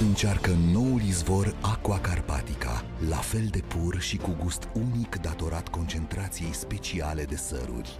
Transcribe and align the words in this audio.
Încearcă 0.00 0.50
noul 0.72 1.00
izvor 1.02 1.54
Aqua 1.60 1.98
Carpatica, 1.98 2.84
la 3.08 3.16
fel 3.16 3.46
de 3.50 3.58
pur 3.58 4.00
și 4.00 4.16
cu 4.16 4.36
gust 4.42 4.68
unic 4.72 5.16
datorat 5.20 5.68
concentrației 5.68 6.54
speciale 6.54 7.24
de 7.24 7.36
săruri. 7.36 7.98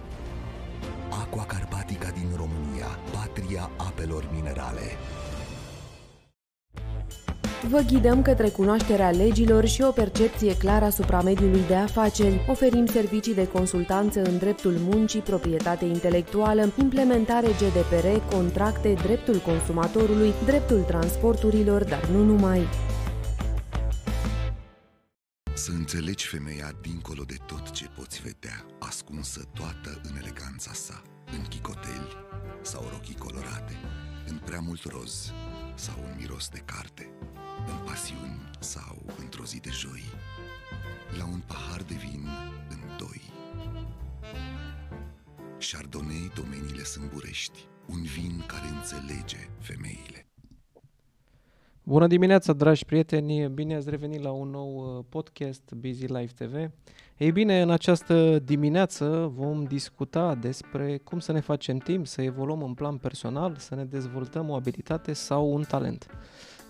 Aqua 1.21 1.43
Carpatica 1.43 2.09
din 2.09 2.29
România, 2.35 2.99
patria 3.11 3.69
apelor 3.77 4.29
minerale. 4.33 4.91
Vă 7.61 7.79
ghidăm 7.87 8.21
către 8.21 8.49
cunoașterea 8.49 9.09
legilor 9.09 9.65
și 9.65 9.81
o 9.81 9.91
percepție 9.91 10.57
clară 10.57 10.85
asupra 10.85 11.21
mediului 11.21 11.63
de 11.67 11.75
afaceri. 11.75 12.45
Oferim 12.49 12.85
servicii 12.85 13.33
de 13.33 13.47
consultanță 13.47 14.21
în 14.21 14.37
dreptul 14.37 14.71
muncii, 14.71 15.19
proprietate 15.19 15.85
intelectuală, 15.85 16.73
implementare 16.79 17.47
GDPR, 17.47 18.35
contracte, 18.35 18.93
dreptul 18.93 19.37
consumatorului, 19.37 20.33
dreptul 20.45 20.81
transporturilor, 20.81 21.83
dar 21.83 22.05
nu 22.05 22.23
numai. 22.23 22.67
Să 25.53 25.71
înțelegi 25.71 26.27
femeia 26.27 26.71
dincolo 26.81 27.23
de 27.27 27.35
tot 27.45 27.69
ce 27.69 27.85
poți 27.97 28.21
vedea, 28.21 28.65
ascunsă 28.79 29.41
toată 29.53 30.01
în 30.03 30.17
eleganța 30.21 30.71
sa, 30.73 31.01
în 31.37 31.41
chicoteli 31.49 32.17
sau 32.61 32.83
rochii 32.91 33.15
colorate, 33.15 33.73
în 34.27 34.37
prea 34.45 34.59
mult 34.65 34.83
roz 34.83 35.31
sau 35.75 35.95
un 36.03 36.15
miros 36.19 36.49
de 36.49 36.61
carte 36.65 37.09
în 37.65 37.85
pasiuni 37.85 38.49
sau 38.59 38.95
într-o 39.19 39.43
zi 39.43 39.59
de 39.59 39.69
joi, 39.71 40.03
la 41.17 41.25
un 41.25 41.41
pahar 41.47 41.81
de 41.81 41.93
vin 41.93 42.27
în 42.69 42.79
doi. 42.97 43.21
Chardonnay 45.71 46.31
domeniile 46.35 46.83
sâmburești, 46.83 47.67
un 47.85 48.01
vin 48.01 48.43
care 48.45 48.67
înțelege 48.67 49.49
femeile. 49.59 50.27
Bună 51.83 52.07
dimineața, 52.07 52.53
dragi 52.53 52.85
prieteni! 52.85 53.49
Bine 53.49 53.75
ați 53.75 53.89
revenit 53.89 54.21
la 54.21 54.31
un 54.31 54.49
nou 54.49 54.97
uh, 54.97 55.05
podcast 55.09 55.73
Busy 55.75 56.05
Life 56.05 56.45
TV. 56.45 56.71
Ei 57.17 57.31
bine, 57.31 57.61
în 57.61 57.69
această 57.69 58.39
dimineață 58.39 59.31
vom 59.35 59.63
discuta 59.63 60.35
despre 60.35 60.97
cum 60.97 61.19
să 61.19 61.31
ne 61.31 61.39
facem 61.39 61.77
timp, 61.77 62.07
să 62.07 62.21
evoluăm 62.21 62.63
în 62.63 62.73
plan 62.73 62.97
personal, 62.97 63.55
să 63.57 63.75
ne 63.75 63.85
dezvoltăm 63.85 64.49
o 64.49 64.55
abilitate 64.55 65.13
sau 65.13 65.53
un 65.53 65.63
talent. 65.67 66.07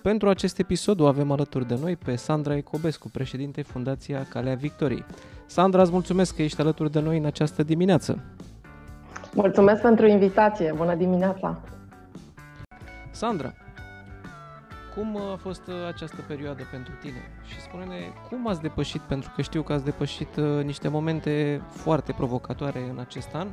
Pentru 0.07 0.29
acest 0.29 0.59
episod 0.59 0.99
o 0.99 1.07
avem 1.07 1.31
alături 1.31 1.67
de 1.67 1.77
noi 1.81 1.95
pe 1.95 2.15
Sandra 2.15 2.55
Ecobescu, 2.55 3.09
președinte 3.09 3.61
Fundația 3.61 4.25
Calea 4.29 4.55
Victoriei. 4.55 5.05
Sandra, 5.45 5.81
îți 5.81 5.91
mulțumesc 5.91 6.35
că 6.35 6.41
ești 6.41 6.61
alături 6.61 6.91
de 6.91 6.99
noi 6.99 7.17
în 7.17 7.25
această 7.25 7.63
dimineață. 7.63 8.23
Mulțumesc 9.33 9.81
pentru 9.81 10.05
invitație. 10.05 10.73
Bună 10.75 10.95
dimineața! 10.95 11.59
Sandra, 13.11 13.53
cum 14.95 15.17
a 15.31 15.35
fost 15.35 15.61
această 15.87 16.23
perioadă 16.27 16.63
pentru 16.71 16.93
tine? 17.01 17.21
Și 17.47 17.61
spune-ne 17.61 17.95
cum 18.29 18.47
ați 18.47 18.61
depășit, 18.61 19.01
pentru 19.01 19.31
că 19.35 19.41
știu 19.41 19.61
că 19.61 19.73
ați 19.73 19.83
depășit 19.83 20.35
uh, 20.35 20.63
niște 20.63 20.87
momente 20.87 21.61
foarte 21.69 22.11
provocatoare 22.11 22.79
în 22.91 22.99
acest 22.99 23.29
an 23.33 23.47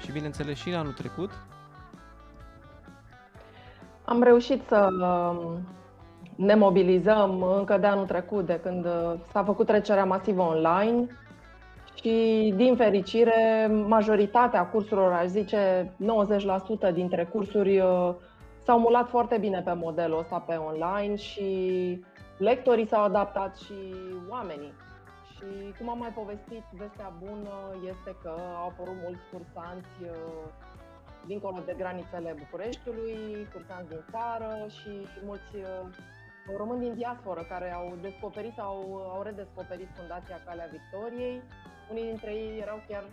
și 0.00 0.12
bineînțeles 0.12 0.58
și 0.58 0.68
în 0.68 0.74
anul 0.74 0.92
trecut, 0.92 1.30
am 4.04 4.22
reușit 4.22 4.62
să 4.68 4.88
um, 5.00 5.58
ne 6.36 6.54
mobilizăm 6.54 7.42
încă 7.42 7.78
de 7.78 7.86
anul 7.86 8.06
trecut, 8.06 8.46
de 8.46 8.60
când 8.62 8.84
uh, 8.84 9.14
s-a 9.32 9.44
făcut 9.44 9.66
trecerea 9.66 10.04
masivă 10.04 10.42
online 10.42 11.06
și, 11.94 12.52
din 12.56 12.76
fericire, 12.76 13.70
majoritatea 13.86 14.66
cursurilor, 14.66 15.12
aș 15.12 15.26
zice 15.26 15.92
90% 16.90 16.92
dintre 16.92 17.24
cursuri, 17.24 17.78
uh, 17.78 18.14
s-au 18.64 18.78
mulat 18.78 19.08
foarte 19.08 19.38
bine 19.38 19.62
pe 19.64 19.72
modelul 19.72 20.18
ăsta 20.18 20.44
pe 20.46 20.54
online 20.54 21.14
și 21.16 21.48
lectorii 22.38 22.86
s-au 22.86 23.02
adaptat 23.02 23.56
și 23.56 23.94
oamenii. 24.30 24.72
Și 25.34 25.74
cum 25.78 25.88
am 25.88 25.98
mai 25.98 26.12
povestit, 26.14 26.64
vestea 26.70 27.12
bună 27.18 27.54
este 27.88 28.16
că 28.22 28.32
au 28.60 28.68
apărut 28.68 28.96
mulți 29.04 29.24
cursanți 29.32 29.96
uh, 30.02 30.64
dincolo 31.26 31.60
de 31.66 31.74
granițele 31.76 32.34
Bucureștiului, 32.38 33.48
cursanți 33.52 33.88
din 33.88 34.04
țară 34.10 34.66
și 34.68 34.92
mulți 35.24 35.56
uh, 35.56 35.96
români 36.56 36.80
din 36.80 36.94
diasporă 36.94 37.42
care 37.42 37.72
au 37.72 37.96
descoperit 38.00 38.54
sau 38.54 38.74
au 39.14 39.22
redescoperit 39.22 39.88
Fundația 39.96 40.42
Calea 40.46 40.68
Victoriei. 40.76 41.42
Unii 41.90 42.04
dintre 42.04 42.30
ei 42.34 42.60
erau 42.60 42.82
chiar 42.88 43.04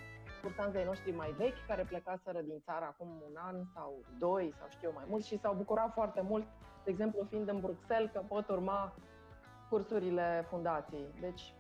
cursanții 0.42 0.84
noștri 0.84 1.12
mai 1.12 1.34
vechi 1.38 1.66
care 1.68 1.84
plecaseră 1.84 2.42
din 2.42 2.62
țară 2.66 2.86
acum 2.86 3.08
un 3.08 3.36
an 3.36 3.56
sau 3.74 4.04
doi 4.20 4.54
sau 4.58 4.68
știu 4.70 4.92
mai 4.96 5.04
mult 5.08 5.24
și 5.24 5.40
s-au 5.40 5.54
bucurat 5.54 5.92
foarte 5.94 6.22
mult, 6.22 6.46
de 6.84 6.90
exemplu 6.92 7.26
fiind 7.30 7.48
în 7.48 7.60
Bruxelles, 7.60 8.12
că 8.14 8.22
pot 8.28 8.50
urma 8.50 8.94
cursurile 9.70 10.46
fundației. 10.50 11.08
Deci 11.20 11.54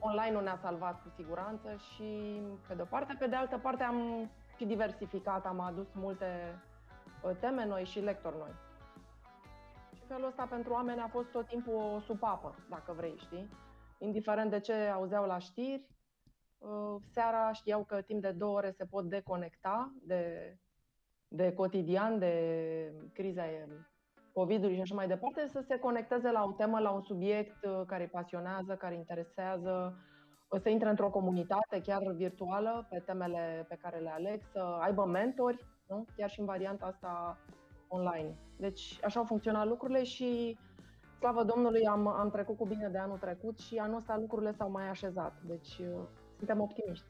online-ul 0.00 0.42
ne-a 0.42 0.58
salvat 0.62 1.02
cu 1.02 1.08
siguranță 1.16 1.68
și 1.76 2.40
pe 2.68 2.74
de 2.74 2.82
o 2.82 2.84
parte, 2.84 3.16
pe 3.18 3.26
de 3.26 3.36
altă 3.36 3.58
parte 3.58 3.82
am 3.82 4.30
și 4.58 4.64
diversificat, 4.64 5.46
am 5.46 5.60
adus 5.60 5.92
multe 5.94 6.60
uh, 7.22 7.36
teme 7.40 7.64
noi 7.66 7.84
și 7.84 8.00
lectori 8.00 8.36
noi. 8.36 8.54
Și 9.94 10.02
felul 10.06 10.26
ăsta 10.26 10.46
pentru 10.50 10.72
oameni 10.72 11.00
a 11.00 11.08
fost 11.08 11.30
tot 11.30 11.46
timpul 11.46 11.74
o 11.74 12.00
supapă, 12.00 12.54
dacă 12.68 12.92
vrei, 12.96 13.14
știi? 13.16 13.48
Indiferent 13.98 14.50
de 14.50 14.60
ce 14.60 14.72
auzeau 14.72 15.26
la 15.26 15.38
știri, 15.38 15.86
uh, 16.58 16.96
seara 17.10 17.52
știau 17.52 17.84
că 17.84 18.00
timp 18.00 18.22
de 18.22 18.30
două 18.30 18.56
ore 18.56 18.70
se 18.70 18.84
pot 18.84 19.04
deconecta 19.04 19.92
de, 20.02 20.54
de 21.28 21.52
cotidian, 21.52 22.18
de 22.18 22.92
criza 23.12 23.44
COVID-ului 24.32 24.74
și 24.74 24.80
așa 24.80 24.94
mai 24.94 25.06
departe, 25.06 25.48
să 25.48 25.60
se 25.60 25.78
conecteze 25.78 26.30
la 26.30 26.44
o 26.44 26.52
temă, 26.52 26.78
la 26.78 26.90
un 26.90 27.02
subiect 27.02 27.64
uh, 27.64 27.82
care 27.86 28.02
îi 28.02 28.08
pasionează, 28.08 28.76
care 28.76 28.92
îi 28.92 28.98
interesează, 28.98 29.98
să 30.56 30.68
intre 30.68 30.88
într-o 30.88 31.10
comunitate 31.10 31.80
chiar 31.82 32.12
virtuală 32.12 32.86
pe 32.90 32.98
temele 32.98 33.66
pe 33.68 33.78
care 33.82 33.98
le 33.98 34.10
aleg, 34.10 34.40
să 34.52 34.78
aibă 34.80 35.04
mentori, 35.04 35.66
nu? 35.88 36.06
chiar 36.16 36.30
și 36.30 36.40
în 36.40 36.46
varianta 36.46 36.86
asta 36.86 37.38
online. 37.88 38.36
Deci 38.56 38.98
așa 39.04 39.18
au 39.18 39.24
funcționat 39.24 39.66
lucrurile 39.66 40.04
și 40.04 40.58
slavă 41.18 41.44
Domnului 41.44 41.86
am, 41.86 42.06
am 42.06 42.30
trecut 42.30 42.56
cu 42.56 42.66
bine 42.66 42.88
de 42.88 42.98
anul 42.98 43.18
trecut 43.18 43.58
și 43.58 43.76
anul 43.76 43.96
ăsta 43.96 44.16
lucrurile 44.16 44.52
s-au 44.52 44.70
mai 44.70 44.88
așezat. 44.88 45.42
Deci 45.42 45.78
uh, 45.78 46.00
suntem 46.36 46.60
optimiști. 46.60 47.06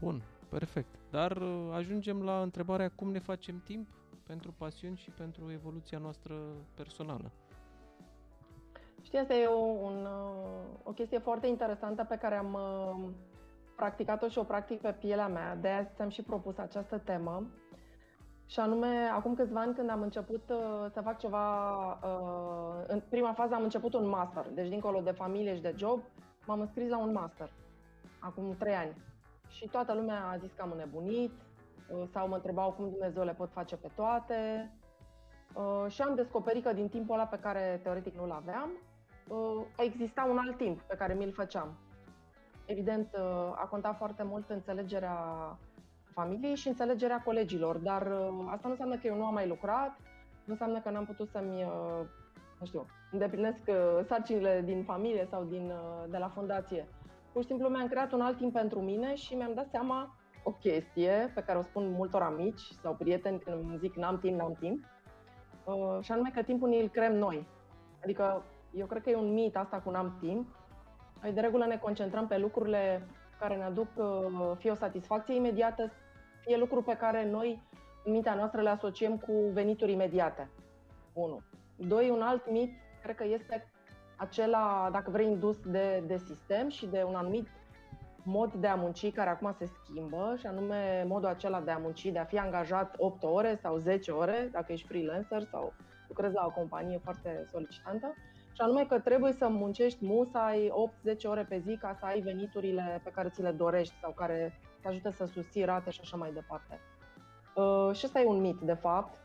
Bun, 0.00 0.22
perfect. 0.48 0.98
Dar 1.10 1.36
uh, 1.36 1.70
ajungem 1.72 2.22
la 2.22 2.42
întrebarea 2.42 2.88
cum 2.88 3.10
ne 3.10 3.18
facem 3.18 3.62
timp 3.64 3.88
pentru 4.26 4.52
pasiuni 4.58 4.96
și 4.96 5.10
pentru 5.10 5.50
evoluția 5.50 5.98
noastră 5.98 6.34
personală. 6.74 7.32
Știi, 9.02 9.18
asta 9.18 9.34
e 9.34 9.46
o, 9.46 9.58
un, 9.58 10.04
uh, 10.04 10.62
o 10.82 10.90
chestie 10.90 11.18
foarte 11.18 11.46
interesantă 11.46 12.04
pe 12.04 12.16
care 12.16 12.34
am 12.34 12.52
uh, 12.54 13.08
practicat-o 13.76 14.28
și 14.28 14.38
o 14.38 14.42
practic 14.42 14.80
pe 14.80 14.92
pielea 14.92 15.28
mea. 15.28 15.56
De 15.56 15.68
aia 15.68 15.90
ți-am 15.94 16.08
și 16.08 16.22
propus 16.22 16.58
această 16.58 16.98
temă. 16.98 17.46
Și 18.46 18.60
anume, 18.60 19.10
acum 19.12 19.34
câțiva 19.34 19.60
ani 19.60 19.74
când 19.74 19.90
am 19.90 20.02
început 20.02 20.42
uh, 20.50 20.90
să 20.92 21.00
fac 21.00 21.18
ceva, 21.18 21.98
în 22.86 23.02
prima 23.08 23.32
fază 23.32 23.54
am 23.54 23.62
început 23.62 23.94
un 23.94 24.08
master. 24.08 24.46
Deci, 24.54 24.68
dincolo 24.68 25.00
de 25.00 25.10
familie 25.10 25.54
și 25.54 25.62
de 25.62 25.74
job, 25.76 26.00
m-am 26.46 26.60
înscris 26.60 26.88
la 26.88 26.98
un 26.98 27.12
master. 27.12 27.50
Acum 28.18 28.56
trei 28.58 28.74
ani. 28.74 28.96
Și 29.48 29.68
toată 29.68 29.94
lumea 29.94 30.28
a 30.32 30.36
zis 30.36 30.52
că 30.52 30.62
am 30.62 30.70
înnebunit 30.70 31.32
sau 32.12 32.28
mă 32.28 32.34
întrebau 32.34 32.72
cum 32.72 32.90
Dumnezeu 32.90 33.24
le 33.24 33.32
pot 33.32 33.50
face 33.52 33.76
pe 33.76 33.90
toate. 33.94 34.70
Și 35.88 36.02
am 36.02 36.14
descoperit 36.14 36.64
că 36.64 36.72
din 36.72 36.88
timpul 36.88 37.14
ăla 37.14 37.26
pe 37.26 37.38
care 37.38 37.80
teoretic 37.82 38.14
nu-l 38.14 38.30
aveam, 38.30 38.70
uh, 38.70 38.89
exista 39.76 40.26
un 40.30 40.38
alt 40.38 40.56
timp 40.56 40.80
pe 40.80 40.96
care 40.96 41.14
mi-l 41.14 41.32
făceam. 41.32 41.76
Evident, 42.64 43.08
uh, 43.12 43.20
a 43.54 43.66
contat 43.70 43.96
foarte 43.96 44.22
mult 44.22 44.50
înțelegerea 44.50 45.16
familiei 46.12 46.54
și 46.54 46.68
înțelegerea 46.68 47.22
colegilor, 47.22 47.76
dar 47.76 48.02
uh, 48.02 48.44
asta 48.46 48.60
nu 48.64 48.70
înseamnă 48.70 48.96
că 48.96 49.06
eu 49.06 49.16
nu 49.16 49.24
am 49.24 49.34
mai 49.34 49.46
lucrat, 49.46 49.96
nu 50.44 50.52
înseamnă 50.52 50.80
că 50.80 50.90
n-am 50.90 51.04
putut 51.04 51.28
să-mi, 51.28 51.62
uh, 51.62 52.06
nu 52.58 52.66
știu, 52.66 52.86
îndeplinesc 53.10 53.60
uh, 53.66 54.04
sarcinile 54.06 54.62
din 54.64 54.82
familie 54.84 55.26
sau 55.30 55.44
din, 55.44 55.70
uh, 55.70 56.10
de 56.10 56.18
la 56.18 56.28
fundație. 56.28 56.88
Pur 57.32 57.42
și 57.42 57.48
simplu 57.48 57.68
mi-am 57.68 57.88
creat 57.88 58.12
un 58.12 58.20
alt 58.20 58.36
timp 58.36 58.52
pentru 58.52 58.80
mine 58.80 59.14
și 59.14 59.34
mi-am 59.34 59.54
dat 59.54 59.68
seama 59.70 60.14
o 60.42 60.50
chestie 60.50 61.32
pe 61.34 61.42
care 61.42 61.58
o 61.58 61.62
spun 61.62 61.90
multor 61.90 62.22
amici 62.22 62.60
sau 62.82 62.94
prieteni 62.94 63.38
când 63.38 63.62
îmi 63.62 63.78
zic 63.78 63.94
n-am 63.94 64.18
timp, 64.18 64.38
n-am 64.38 64.56
timp, 64.60 64.84
uh, 65.64 65.98
și 66.00 66.12
anume 66.12 66.30
că 66.34 66.42
timpul 66.42 66.72
îl 66.80 66.88
creăm 66.88 67.14
noi. 67.14 67.46
Adică 68.02 68.44
eu 68.72 68.86
cred 68.86 69.02
că 69.02 69.10
e 69.10 69.16
un 69.16 69.32
mit 69.32 69.56
asta 69.56 69.76
cu 69.76 69.90
n-am 69.90 70.16
timp. 70.20 70.46
Noi 71.22 71.32
de 71.32 71.40
regulă 71.40 71.66
ne 71.66 71.76
concentrăm 71.76 72.26
pe 72.26 72.38
lucrurile 72.38 73.06
care 73.38 73.56
ne 73.56 73.62
aduc 73.62 73.88
uh, 73.96 74.56
fie 74.58 74.70
o 74.70 74.74
satisfacție 74.74 75.34
imediată, 75.34 75.90
fie 76.40 76.56
lucruri 76.56 76.84
pe 76.84 76.96
care 76.96 77.30
noi 77.30 77.62
în 78.04 78.12
mintea 78.12 78.34
noastră 78.34 78.60
le 78.60 78.68
asociem 78.68 79.16
cu 79.16 79.32
venituri 79.52 79.92
imediate. 79.92 80.50
1. 81.12 81.40
Doi, 81.76 82.10
un 82.10 82.22
alt 82.22 82.50
mit, 82.50 82.72
cred 83.02 83.14
că 83.14 83.24
este 83.24 83.66
acela, 84.16 84.88
dacă 84.92 85.10
vrei, 85.10 85.26
indus 85.26 85.60
de, 85.60 86.02
de 86.06 86.16
sistem 86.16 86.68
și 86.68 86.86
de 86.86 87.02
un 87.08 87.14
anumit 87.14 87.48
mod 88.22 88.52
de 88.52 88.66
a 88.66 88.74
munci 88.74 89.12
care 89.12 89.30
acum 89.30 89.54
se 89.58 89.66
schimbă 89.66 90.34
și 90.38 90.46
anume 90.46 91.04
modul 91.08 91.28
acela 91.28 91.60
de 91.60 91.70
a 91.70 91.78
munci, 91.78 92.06
de 92.06 92.18
a 92.18 92.24
fi 92.24 92.38
angajat 92.38 92.94
8 92.98 93.22
ore 93.24 93.58
sau 93.62 93.76
10 93.76 94.10
ore, 94.10 94.48
dacă 94.52 94.72
ești 94.72 94.86
freelancer 94.86 95.42
sau 95.42 95.72
lucrez 96.08 96.32
la 96.32 96.44
o 96.46 96.50
companie 96.50 96.98
foarte 96.98 97.46
solicitantă, 97.50 98.14
și 98.60 98.66
anume 98.66 98.84
că 98.84 98.98
trebuie 98.98 99.32
să 99.32 99.48
muncești 99.48 100.04
musai 100.04 100.72
8-10 101.14 101.16
ore 101.24 101.44
pe 101.48 101.58
zi 101.58 101.76
ca 101.76 101.96
să 101.98 102.04
ai 102.04 102.20
veniturile 102.20 103.00
pe 103.04 103.10
care 103.10 103.28
ți 103.28 103.42
le 103.42 103.50
dorești 103.50 103.94
sau 104.00 104.12
care 104.12 104.60
te 104.80 104.88
ajută 104.88 105.10
să 105.10 105.24
susții 105.24 105.64
rate 105.64 105.90
și 105.90 106.00
așa 106.02 106.16
mai 106.16 106.32
departe. 106.32 106.80
Uh, 107.54 107.94
și 107.94 108.06
ăsta 108.06 108.20
e 108.20 108.26
un 108.26 108.40
mit, 108.40 108.58
de 108.60 108.72
fapt. 108.72 109.16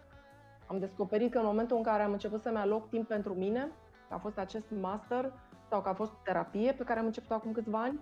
Am 0.68 0.80
descoperit 0.80 1.32
că 1.32 1.38
în 1.38 1.46
momentul 1.46 1.78
în 1.78 1.84
care 1.84 2.04
am 2.04 2.12
început 2.12 2.42
să-mi 2.42 2.58
aloc 2.58 2.90
timp 2.90 3.08
pentru 3.08 3.34
mine, 3.34 3.72
că 4.08 4.14
a 4.14 4.18
fost 4.18 4.38
acest 4.38 4.66
master 4.82 5.32
sau 5.70 5.82
că 5.82 5.90
a 5.90 5.94
fost 5.94 6.12
terapie 6.24 6.72
pe 6.72 6.84
care 6.84 7.00
am 7.00 7.06
început 7.06 7.32
acum 7.32 7.52
câțiva 7.52 7.82
ani, 7.82 8.00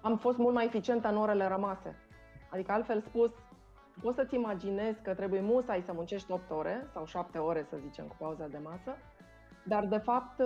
am 0.00 0.16
fost 0.16 0.38
mult 0.38 0.54
mai 0.54 0.64
eficientă 0.64 1.08
în 1.08 1.16
orele 1.16 1.46
rămase. 1.46 1.96
Adică, 2.50 2.72
altfel 2.72 3.00
spus, 3.00 3.30
poți 4.02 4.16
să-ți 4.16 4.34
imaginezi 4.34 5.02
că 5.02 5.14
trebuie 5.14 5.40
musai 5.40 5.82
să 5.82 5.92
muncești 5.92 6.32
8 6.32 6.50
ore 6.50 6.86
sau 6.92 7.04
7 7.04 7.38
ore, 7.38 7.66
să 7.68 7.76
zicem, 7.76 8.06
cu 8.06 8.16
pauza 8.18 8.46
de 8.46 8.58
masă, 8.62 8.96
dar, 9.68 9.86
de 9.86 9.98
fapt, 9.98 10.42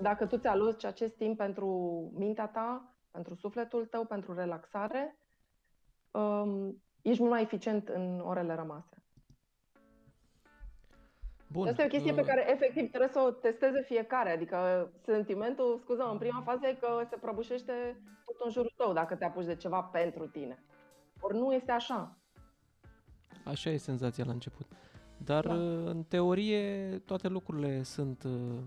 dacă 0.00 0.26
tu 0.26 0.36
ți-aloci 0.36 0.84
acest 0.84 1.16
timp 1.16 1.36
pentru 1.36 1.68
mintea 2.14 2.48
ta, 2.48 2.96
pentru 3.10 3.34
sufletul 3.34 3.86
tău, 3.86 4.04
pentru 4.04 4.34
relaxare, 4.34 5.18
um, 6.10 6.82
ești 7.02 7.20
mult 7.20 7.32
mai 7.32 7.42
eficient 7.42 7.88
în 7.88 8.20
orele 8.20 8.54
rămase. 8.54 9.02
Bun. 11.46 11.68
Asta 11.68 11.82
e 11.82 11.84
o 11.84 11.88
chestie 11.88 12.12
pe 12.12 12.20
uh, 12.20 12.26
care 12.26 12.50
efectiv 12.50 12.88
trebuie 12.88 13.10
să 13.12 13.20
o 13.20 13.30
testeze 13.30 13.82
fiecare. 13.82 14.30
Adică 14.30 14.90
sentimentul, 15.04 15.78
scuză 15.82 16.02
în 16.10 16.18
prima 16.18 16.42
fază 16.44 16.66
e 16.66 16.74
că 16.74 17.02
se 17.08 17.16
prăbușește 17.16 18.02
tot 18.24 18.36
în 18.44 18.50
jurul 18.50 18.72
tău 18.76 18.92
dacă 18.92 19.14
te 19.14 19.24
apuci 19.24 19.44
de 19.44 19.56
ceva 19.56 19.82
pentru 19.82 20.26
tine. 20.26 20.64
Ori 21.20 21.36
nu 21.36 21.52
este 21.54 21.72
așa. 21.72 22.18
Așa 23.44 23.70
e 23.70 23.76
senzația 23.76 24.24
la 24.24 24.32
început. 24.32 24.66
Dar 25.24 25.46
da. 25.46 25.54
Uh, 25.54 25.84
în 25.84 26.04
teorie 26.08 26.88
toate 27.04 27.28
lucrurile 27.28 27.82
sunt 27.82 28.22
uh, 28.22 28.58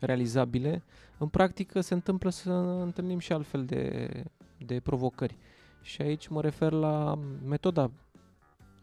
realizabile. 0.00 0.82
În 1.18 1.28
practică 1.28 1.80
se 1.80 1.94
întâmplă 1.94 2.30
să 2.30 2.52
întâlnim 2.82 3.18
și 3.18 3.32
altfel 3.32 3.64
de, 3.64 4.08
de 4.66 4.80
provocări. 4.80 5.36
Și 5.82 6.02
aici 6.02 6.28
mă 6.28 6.40
refer 6.40 6.72
la 6.72 7.18
metoda 7.44 7.90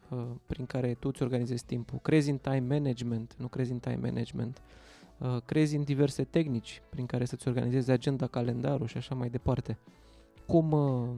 uh, 0.10 0.26
prin 0.46 0.66
care 0.66 0.94
tu 0.94 1.08
îți 1.08 1.22
organizezi 1.22 1.66
timpul. 1.66 2.00
Crezi 2.00 2.30
în 2.30 2.38
time 2.38 2.66
management, 2.68 3.36
nu 3.38 3.48
crezi 3.48 3.72
în 3.72 3.80
time 3.80 4.00
management. 4.02 4.62
Uh, 5.18 5.38
crezi 5.46 5.76
în 5.76 5.84
diverse 5.84 6.24
tehnici 6.24 6.82
prin 6.90 7.06
care 7.06 7.26
să-ți 7.26 7.48
organizezi 7.48 7.92
agenda, 7.92 8.28
calendarul 8.28 8.88
și 8.88 8.98
așa 8.98 9.16
mai 9.16 9.30
departe. 9.30 9.78
Cum, 10.48 10.72
uh, 10.72 11.10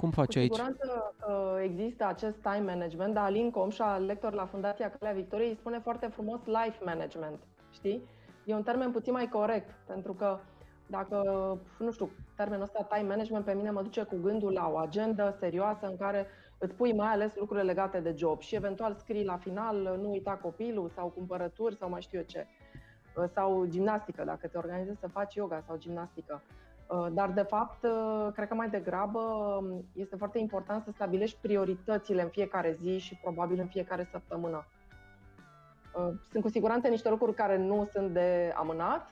cum 0.00 0.10
faci 0.10 0.32
Cu 0.32 0.38
aici? 0.38 0.54
siguranță 0.54 1.14
uh, 1.28 1.60
există 1.62 2.06
acest 2.06 2.36
time 2.36 2.64
management, 2.72 3.14
dar 3.14 3.24
Alin 3.24 3.50
Comșa, 3.50 3.96
lector 3.96 4.32
la 4.32 4.46
Fundația 4.46 4.90
Calea 4.90 5.14
Victoriei, 5.14 5.54
spune 5.54 5.78
foarte 5.78 6.06
frumos 6.06 6.40
life 6.44 6.78
management, 6.84 7.38
știi? 7.70 8.02
E 8.44 8.54
un 8.54 8.62
termen 8.62 8.90
puțin 8.90 9.12
mai 9.12 9.28
corect, 9.28 9.70
pentru 9.86 10.12
că 10.12 10.38
dacă, 10.86 11.16
nu 11.78 11.90
știu, 11.90 12.10
termenul 12.36 12.62
ăsta 12.62 12.82
time 12.82 13.08
management 13.08 13.44
pe 13.44 13.52
mine 13.52 13.70
mă 13.70 13.82
duce 13.82 14.02
cu 14.02 14.16
gândul 14.22 14.52
la 14.52 14.68
o 14.72 14.76
agendă 14.76 15.36
serioasă 15.38 15.86
în 15.86 15.96
care 15.96 16.26
îți 16.58 16.74
pui 16.74 16.92
mai 16.92 17.08
ales 17.08 17.36
lucrurile 17.36 17.66
legate 17.66 18.00
de 18.00 18.14
job 18.16 18.40
și 18.40 18.54
eventual 18.54 18.94
scrii 18.94 19.24
la 19.24 19.36
final, 19.36 19.98
nu 20.00 20.10
uita 20.10 20.38
copilul 20.42 20.90
sau 20.94 21.08
cumpărături 21.08 21.76
sau 21.76 21.88
mai 21.88 22.00
știu 22.02 22.18
eu 22.18 22.24
ce. 22.24 22.46
Uh, 23.16 23.24
sau 23.34 23.64
gimnastică, 23.64 24.24
dacă 24.24 24.46
te 24.46 24.58
organizezi 24.58 25.00
să 25.00 25.08
faci 25.08 25.34
yoga 25.34 25.62
sau 25.66 25.76
gimnastică. 25.76 26.42
Uh, 26.88 27.06
dar, 27.12 27.30
de 27.30 27.42
fapt, 27.42 27.82
uh, 27.84 28.32
cred 28.34 28.48
că 28.48 28.54
mai 28.54 28.68
degrabă 28.68 29.18
um, 29.18 29.84
este 29.94 30.16
foarte 30.16 30.38
important 30.38 30.84
să 30.84 30.90
stabilești 30.90 31.38
prioritățile 31.40 32.22
în 32.22 32.28
fiecare 32.28 32.72
zi 32.72 32.98
și 32.98 33.18
probabil 33.22 33.60
în 33.60 33.66
fiecare 33.66 34.08
săptămână. 34.10 34.66
Uh, 35.96 36.14
sunt 36.30 36.42
cu 36.42 36.48
siguranță 36.48 36.88
niște 36.88 37.08
lucruri 37.08 37.34
care 37.34 37.56
nu 37.56 37.88
sunt 37.92 38.10
de 38.10 38.52
amânat 38.56 39.10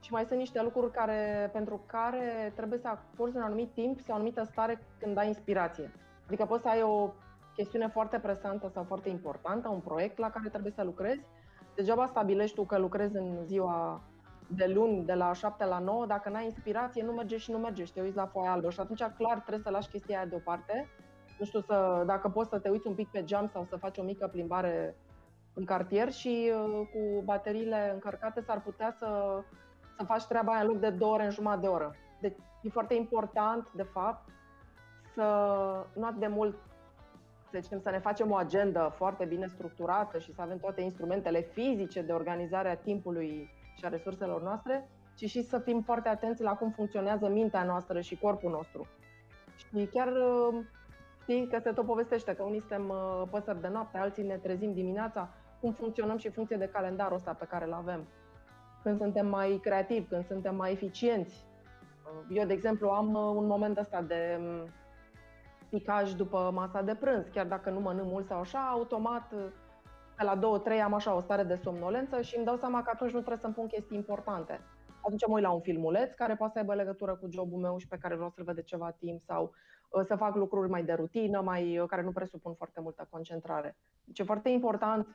și 0.00 0.12
mai 0.12 0.24
sunt 0.24 0.38
niște 0.38 0.62
lucruri 0.62 0.90
care, 0.90 1.50
pentru 1.52 1.80
care 1.86 2.52
trebuie 2.56 2.78
să 2.78 2.88
acorzi 2.88 3.36
un 3.36 3.42
anumit 3.42 3.72
timp 3.72 4.00
sau 4.00 4.14
o 4.14 4.14
anumită 4.14 4.44
stare 4.50 4.82
când 4.98 5.16
ai 5.16 5.26
inspirație. 5.26 5.90
Adică 6.26 6.44
poți 6.44 6.62
să 6.62 6.68
ai 6.68 6.82
o 6.82 7.10
chestiune 7.54 7.88
foarte 7.88 8.18
presantă 8.18 8.68
sau 8.68 8.84
foarte 8.84 9.08
importantă, 9.08 9.68
un 9.68 9.80
proiect 9.80 10.18
la 10.18 10.30
care 10.30 10.48
trebuie 10.48 10.72
să 10.72 10.82
lucrezi. 10.82 11.26
Degeaba 11.74 12.06
stabilești 12.06 12.56
tu 12.56 12.64
că 12.64 12.78
lucrezi 12.78 13.16
în 13.16 13.44
ziua 13.44 14.00
de 14.46 14.66
luni, 14.74 15.04
de 15.04 15.14
la 15.14 15.32
7 15.32 15.64
la 15.64 15.78
9, 15.78 16.06
dacă 16.06 16.28
n-ai 16.28 16.44
inspirație, 16.44 17.02
nu 17.02 17.12
merge 17.12 17.36
și 17.36 17.50
nu 17.50 17.58
merge 17.58 17.84
și 17.84 17.92
te 17.92 18.00
uiți 18.00 18.16
la 18.16 18.26
foaia 18.26 18.52
albă. 18.52 18.70
Și 18.70 18.80
atunci, 18.80 19.02
clar, 19.02 19.38
trebuie 19.38 19.62
să 19.64 19.70
lași 19.70 19.88
chestia 19.88 20.16
aia 20.16 20.26
deoparte. 20.26 20.88
Nu 21.38 21.44
știu, 21.44 21.60
să, 21.60 22.02
dacă 22.06 22.28
poți 22.28 22.48
să 22.48 22.58
te 22.58 22.68
uiți 22.68 22.86
un 22.86 22.94
pic 22.94 23.08
pe 23.08 23.24
geam 23.24 23.48
sau 23.52 23.64
să 23.64 23.76
faci 23.76 23.98
o 23.98 24.02
mică 24.02 24.26
plimbare 24.26 24.96
în 25.54 25.64
cartier 25.64 26.12
și 26.12 26.52
uh, 26.54 26.86
cu 26.92 27.22
bateriile 27.24 27.90
încărcate 27.92 28.40
s-ar 28.40 28.62
putea 28.62 28.94
să, 28.98 29.40
să 29.96 30.04
faci 30.04 30.24
treaba 30.24 30.52
aia 30.52 30.60
în 30.60 30.66
loc 30.66 30.78
de 30.78 30.90
două 30.90 31.12
ore 31.12 31.24
în 31.24 31.30
jumătate 31.30 31.60
de 31.60 31.66
oră. 31.66 31.94
Deci 32.20 32.36
e 32.62 32.68
foarte 32.68 32.94
important, 32.94 33.68
de 33.74 33.82
fapt, 33.82 34.28
să 35.14 35.22
nu 35.94 36.06
atât 36.06 36.20
de 36.20 36.26
mult 36.26 36.56
să 37.50 37.58
zicem, 37.60 37.80
să 37.80 37.90
ne 37.90 37.98
facem 37.98 38.30
o 38.30 38.36
agendă 38.36 38.92
foarte 38.96 39.24
bine 39.24 39.46
structurată 39.46 40.18
și 40.18 40.32
să 40.34 40.42
avem 40.42 40.58
toate 40.58 40.80
instrumentele 40.80 41.40
fizice 41.40 42.02
de 42.02 42.12
organizare 42.12 42.70
a 42.70 42.76
timpului 42.76 43.50
și 43.76 43.84
a 43.84 43.88
resurselor 43.88 44.42
noastre, 44.42 44.88
ci 45.14 45.30
și 45.30 45.42
să 45.42 45.58
fim 45.58 45.82
foarte 45.82 46.08
atenți 46.08 46.42
la 46.42 46.54
cum 46.54 46.70
funcționează 46.70 47.28
mintea 47.28 47.64
noastră 47.64 48.00
și 48.00 48.16
corpul 48.16 48.50
nostru. 48.50 48.86
Și 49.56 49.86
chiar 49.86 50.08
uh, 50.08 50.64
știi 51.20 51.46
că 51.46 51.58
se 51.62 51.70
tot 51.70 51.86
povestește 51.86 52.34
că 52.34 52.42
unii 52.42 52.58
suntem 52.58 52.88
uh, 52.88 53.22
păsări 53.30 53.60
de 53.60 53.68
noapte, 53.68 53.98
alții 53.98 54.22
ne 54.22 54.36
trezim 54.36 54.72
dimineața, 54.72 55.28
cum 55.60 55.72
funcționăm 55.72 56.18
și 56.18 56.26
în 56.26 56.32
funcție 56.32 56.56
de 56.56 56.68
calendarul 56.72 57.16
ăsta 57.16 57.32
pe 57.32 57.44
care 57.44 57.64
îl 57.64 57.72
avem. 57.72 58.06
Când 58.82 58.98
suntem 58.98 59.26
mai 59.26 59.58
creativi, 59.62 60.08
când 60.08 60.26
suntem 60.26 60.56
mai 60.56 60.72
eficienți. 60.72 61.44
Uh, 62.04 62.36
eu, 62.36 62.46
de 62.46 62.52
exemplu, 62.52 62.88
am 62.88 63.14
un 63.14 63.46
moment 63.46 63.78
ăsta 63.78 64.02
de 64.02 64.38
um, 64.40 64.68
picaj 65.68 66.12
după 66.12 66.50
masa 66.54 66.82
de 66.82 66.94
prânz, 66.94 67.26
chiar 67.32 67.46
dacă 67.46 67.70
nu 67.70 67.80
mănânc 67.80 68.10
mult 68.10 68.26
sau 68.26 68.40
așa, 68.40 68.68
automat 68.70 69.32
pe 70.22 70.28
la 70.28 70.60
2-3 70.78 70.82
am 70.82 70.94
așa 70.94 71.14
o 71.14 71.20
stare 71.20 71.42
de 71.42 71.54
somnolență 71.54 72.20
și 72.20 72.36
îmi 72.36 72.44
dau 72.44 72.56
seama 72.56 72.82
că 72.82 72.90
atunci 72.92 73.10
nu 73.10 73.18
trebuie 73.18 73.38
să-mi 73.40 73.54
pun 73.54 73.66
chestii 73.66 73.96
importante. 73.96 74.60
Atunci 75.00 75.26
mă 75.26 75.34
uit 75.34 75.42
la 75.42 75.50
un 75.50 75.60
filmuleț 75.60 76.14
care 76.14 76.34
poate 76.34 76.52
să 76.52 76.58
aibă 76.58 76.74
legătură 76.74 77.14
cu 77.14 77.28
jobul 77.30 77.60
meu 77.60 77.78
și 77.78 77.88
pe 77.88 77.98
care 78.00 78.14
vreau 78.14 78.30
să-l 78.30 78.44
văd 78.44 78.54
de 78.54 78.62
ceva 78.62 78.90
timp 78.90 79.22
sau 79.22 79.52
uh, 79.88 80.04
să 80.04 80.16
fac 80.16 80.34
lucruri 80.34 80.70
mai 80.70 80.84
de 80.84 80.92
rutină, 80.92 81.40
mai, 81.40 81.78
uh, 81.78 81.86
care 81.88 82.02
nu 82.02 82.12
presupun 82.12 82.54
foarte 82.54 82.80
multă 82.80 83.06
concentrare. 83.10 83.76
Deci 84.04 84.18
e 84.18 84.24
foarte 84.24 84.48
important, 84.48 85.06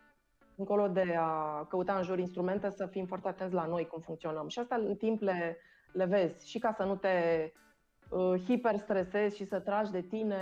încolo 0.55 0.87
de 0.87 1.15
a 1.19 1.65
căuta 1.69 1.93
în 1.93 2.03
jur 2.03 2.19
instrumente, 2.19 2.69
să 2.69 2.85
fim 2.85 3.05
foarte 3.05 3.27
atenți 3.27 3.53
la 3.53 3.65
noi 3.65 3.87
cum 3.87 4.01
funcționăm. 4.01 4.47
Și 4.47 4.59
asta 4.59 4.75
în 4.75 4.95
timp 4.95 5.21
le, 5.21 5.57
le 5.91 6.05
vezi 6.05 6.49
și 6.49 6.59
ca 6.59 6.71
să 6.71 6.83
nu 6.83 6.95
te 6.95 7.51
uh, 8.09 8.43
hiperstresezi 8.45 9.35
și 9.35 9.45
să 9.45 9.59
tragi 9.59 9.91
de 9.91 10.01
tine 10.01 10.41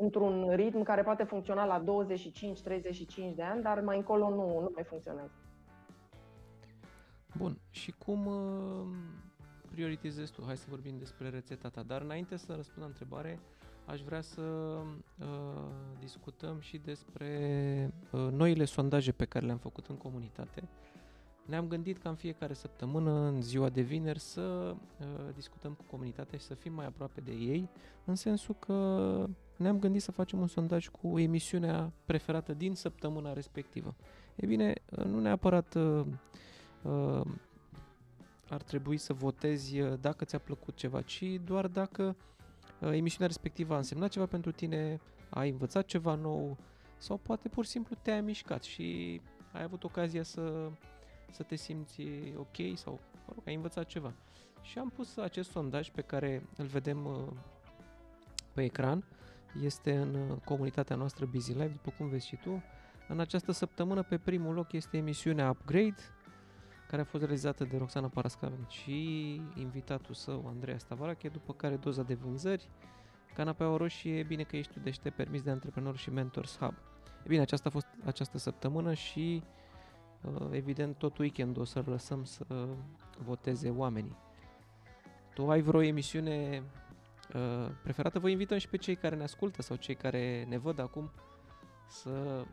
într-un 0.00 0.50
ritm 0.54 0.82
care 0.82 1.02
poate 1.02 1.22
funcționa 1.24 1.64
la 1.64 1.84
25-35 1.84 3.34
de 3.34 3.42
ani, 3.42 3.62
dar 3.62 3.80
mai 3.80 3.96
încolo 3.96 4.28
nu, 4.28 4.60
nu 4.60 4.70
mai 4.74 4.84
funcționează. 4.84 5.32
Bun, 7.36 7.58
și 7.70 7.92
cum 7.92 8.26
uh, 8.26 8.86
prioritizezi 9.70 10.32
tu? 10.32 10.42
Hai 10.46 10.56
să 10.56 10.66
vorbim 10.68 10.98
despre 10.98 11.28
rețeta 11.28 11.68
ta, 11.68 11.82
dar 11.82 12.02
înainte 12.02 12.36
să 12.36 12.52
răspund 12.54 12.80
la 12.80 12.86
întrebare, 12.86 13.38
aș 13.86 14.00
vrea 14.00 14.20
să 14.20 14.40
uh, 14.40 15.26
discutăm 16.00 16.60
și 16.60 16.78
despre 16.78 17.28
uh, 18.10 18.28
noile 18.30 18.64
sondaje 18.64 19.12
pe 19.12 19.24
care 19.24 19.46
le-am 19.46 19.58
făcut 19.58 19.86
în 19.86 19.96
comunitate. 19.96 20.68
Ne-am 21.46 21.68
gândit 21.68 21.98
ca 21.98 22.08
în 22.08 22.14
fiecare 22.14 22.52
săptămână, 22.52 23.10
în 23.10 23.42
ziua 23.42 23.68
de 23.68 23.80
vineri, 23.80 24.18
să 24.18 24.40
uh, 24.40 25.06
discutăm 25.34 25.72
cu 25.72 25.84
comunitatea 25.90 26.38
și 26.38 26.44
să 26.44 26.54
fim 26.54 26.72
mai 26.72 26.86
aproape 26.86 27.20
de 27.20 27.32
ei, 27.32 27.68
în 28.04 28.14
sensul 28.14 28.54
că 28.58 28.74
ne-am 29.62 29.78
gândit 29.78 30.02
să 30.02 30.12
facem 30.12 30.40
un 30.40 30.46
sondaj 30.46 30.88
cu 30.88 31.18
emisiunea 31.18 31.92
preferată 32.04 32.52
din 32.52 32.74
săptămâna 32.74 33.32
respectivă. 33.32 33.94
E 34.34 34.46
bine, 34.46 34.74
nu 35.04 35.20
neapărat 35.20 35.74
uh, 35.74 36.06
uh, 36.82 37.26
ar 38.48 38.62
trebui 38.62 38.96
să 38.96 39.12
votezi 39.12 39.80
uh, 39.80 39.98
dacă 40.00 40.24
ți-a 40.24 40.38
plăcut 40.38 40.76
ceva, 40.76 41.02
ci 41.02 41.24
doar 41.44 41.66
dacă 41.66 42.16
uh, 42.80 42.92
emisiunea 42.92 43.26
respectivă 43.26 43.74
a 43.74 43.76
însemnat 43.76 44.10
ceva 44.10 44.26
pentru 44.26 44.50
tine, 44.50 45.00
ai 45.28 45.50
învățat 45.50 45.86
ceva 45.86 46.14
nou 46.14 46.56
sau 46.96 47.16
poate 47.16 47.48
pur 47.48 47.64
și 47.64 47.70
simplu 47.70 47.96
te-ai 48.02 48.20
mișcat 48.20 48.62
și 48.62 49.20
ai 49.52 49.62
avut 49.62 49.84
ocazia 49.84 50.22
să, 50.22 50.70
să 51.30 51.42
te 51.42 51.56
simți 51.56 52.02
ok 52.36 52.56
sau 52.74 53.00
mă 53.26 53.32
rog, 53.34 53.42
ai 53.46 53.54
învățat 53.54 53.86
ceva. 53.86 54.12
Și 54.62 54.78
am 54.78 54.88
pus 54.88 55.16
acest 55.16 55.50
sondaj 55.50 55.90
pe 55.90 56.00
care 56.02 56.42
îl 56.56 56.66
vedem 56.66 57.04
uh, 57.06 57.32
pe 58.52 58.62
ecran 58.62 59.04
este 59.62 59.96
în 59.96 60.14
uh, 60.14 60.36
comunitatea 60.44 60.96
noastră 60.96 61.26
Busy 61.26 61.52
Life, 61.52 61.68
după 61.68 61.94
cum 61.96 62.08
vezi 62.08 62.26
și 62.26 62.36
tu. 62.36 62.62
În 63.08 63.20
această 63.20 63.52
săptămână, 63.52 64.02
pe 64.02 64.18
primul 64.18 64.54
loc, 64.54 64.72
este 64.72 64.96
emisiunea 64.96 65.50
Upgrade, 65.50 66.02
care 66.88 67.02
a 67.02 67.04
fost 67.04 67.22
realizată 67.22 67.64
de 67.64 67.76
Roxana 67.76 68.08
Parascaven 68.08 68.66
și 68.68 69.34
invitatul 69.54 70.14
său, 70.14 70.44
Andreea 70.46 70.78
Stavarache, 70.78 71.28
după 71.28 71.52
care 71.52 71.76
doza 71.76 72.02
de 72.02 72.14
vânzări, 72.14 72.68
Canapeaua 73.34 73.76
roșie, 73.76 74.22
bine 74.22 74.42
că 74.42 74.56
ești 74.56 74.72
tu 74.72 74.78
dește, 74.78 75.10
permis 75.10 75.42
de 75.42 75.50
antreprenor 75.50 75.96
și 75.96 76.10
Mentors 76.10 76.58
Hub. 76.58 76.74
E 77.24 77.28
bine, 77.28 77.40
aceasta 77.40 77.68
a 77.68 77.72
fost 77.72 77.86
această 78.04 78.38
săptămână 78.38 78.94
și 78.94 79.42
uh, 80.22 80.46
evident 80.50 80.96
tot 80.96 81.18
weekend 81.18 81.58
o 81.58 81.64
să 81.64 81.82
lăsăm 81.86 82.24
să 82.24 82.46
voteze 83.18 83.70
oamenii. 83.70 84.16
Tu 85.34 85.50
ai 85.50 85.60
vreo 85.60 85.82
emisiune 85.82 86.62
uh, 86.64 86.79
preferată? 87.82 88.18
Vă 88.18 88.28
invităm 88.28 88.58
și 88.58 88.68
pe 88.68 88.76
cei 88.76 88.94
care 88.96 89.16
ne 89.16 89.22
ascultă 89.22 89.62
sau 89.62 89.76
cei 89.76 89.94
care 89.94 90.46
ne 90.48 90.58
văd 90.58 90.78
acum 90.78 91.10
să 91.88 92.44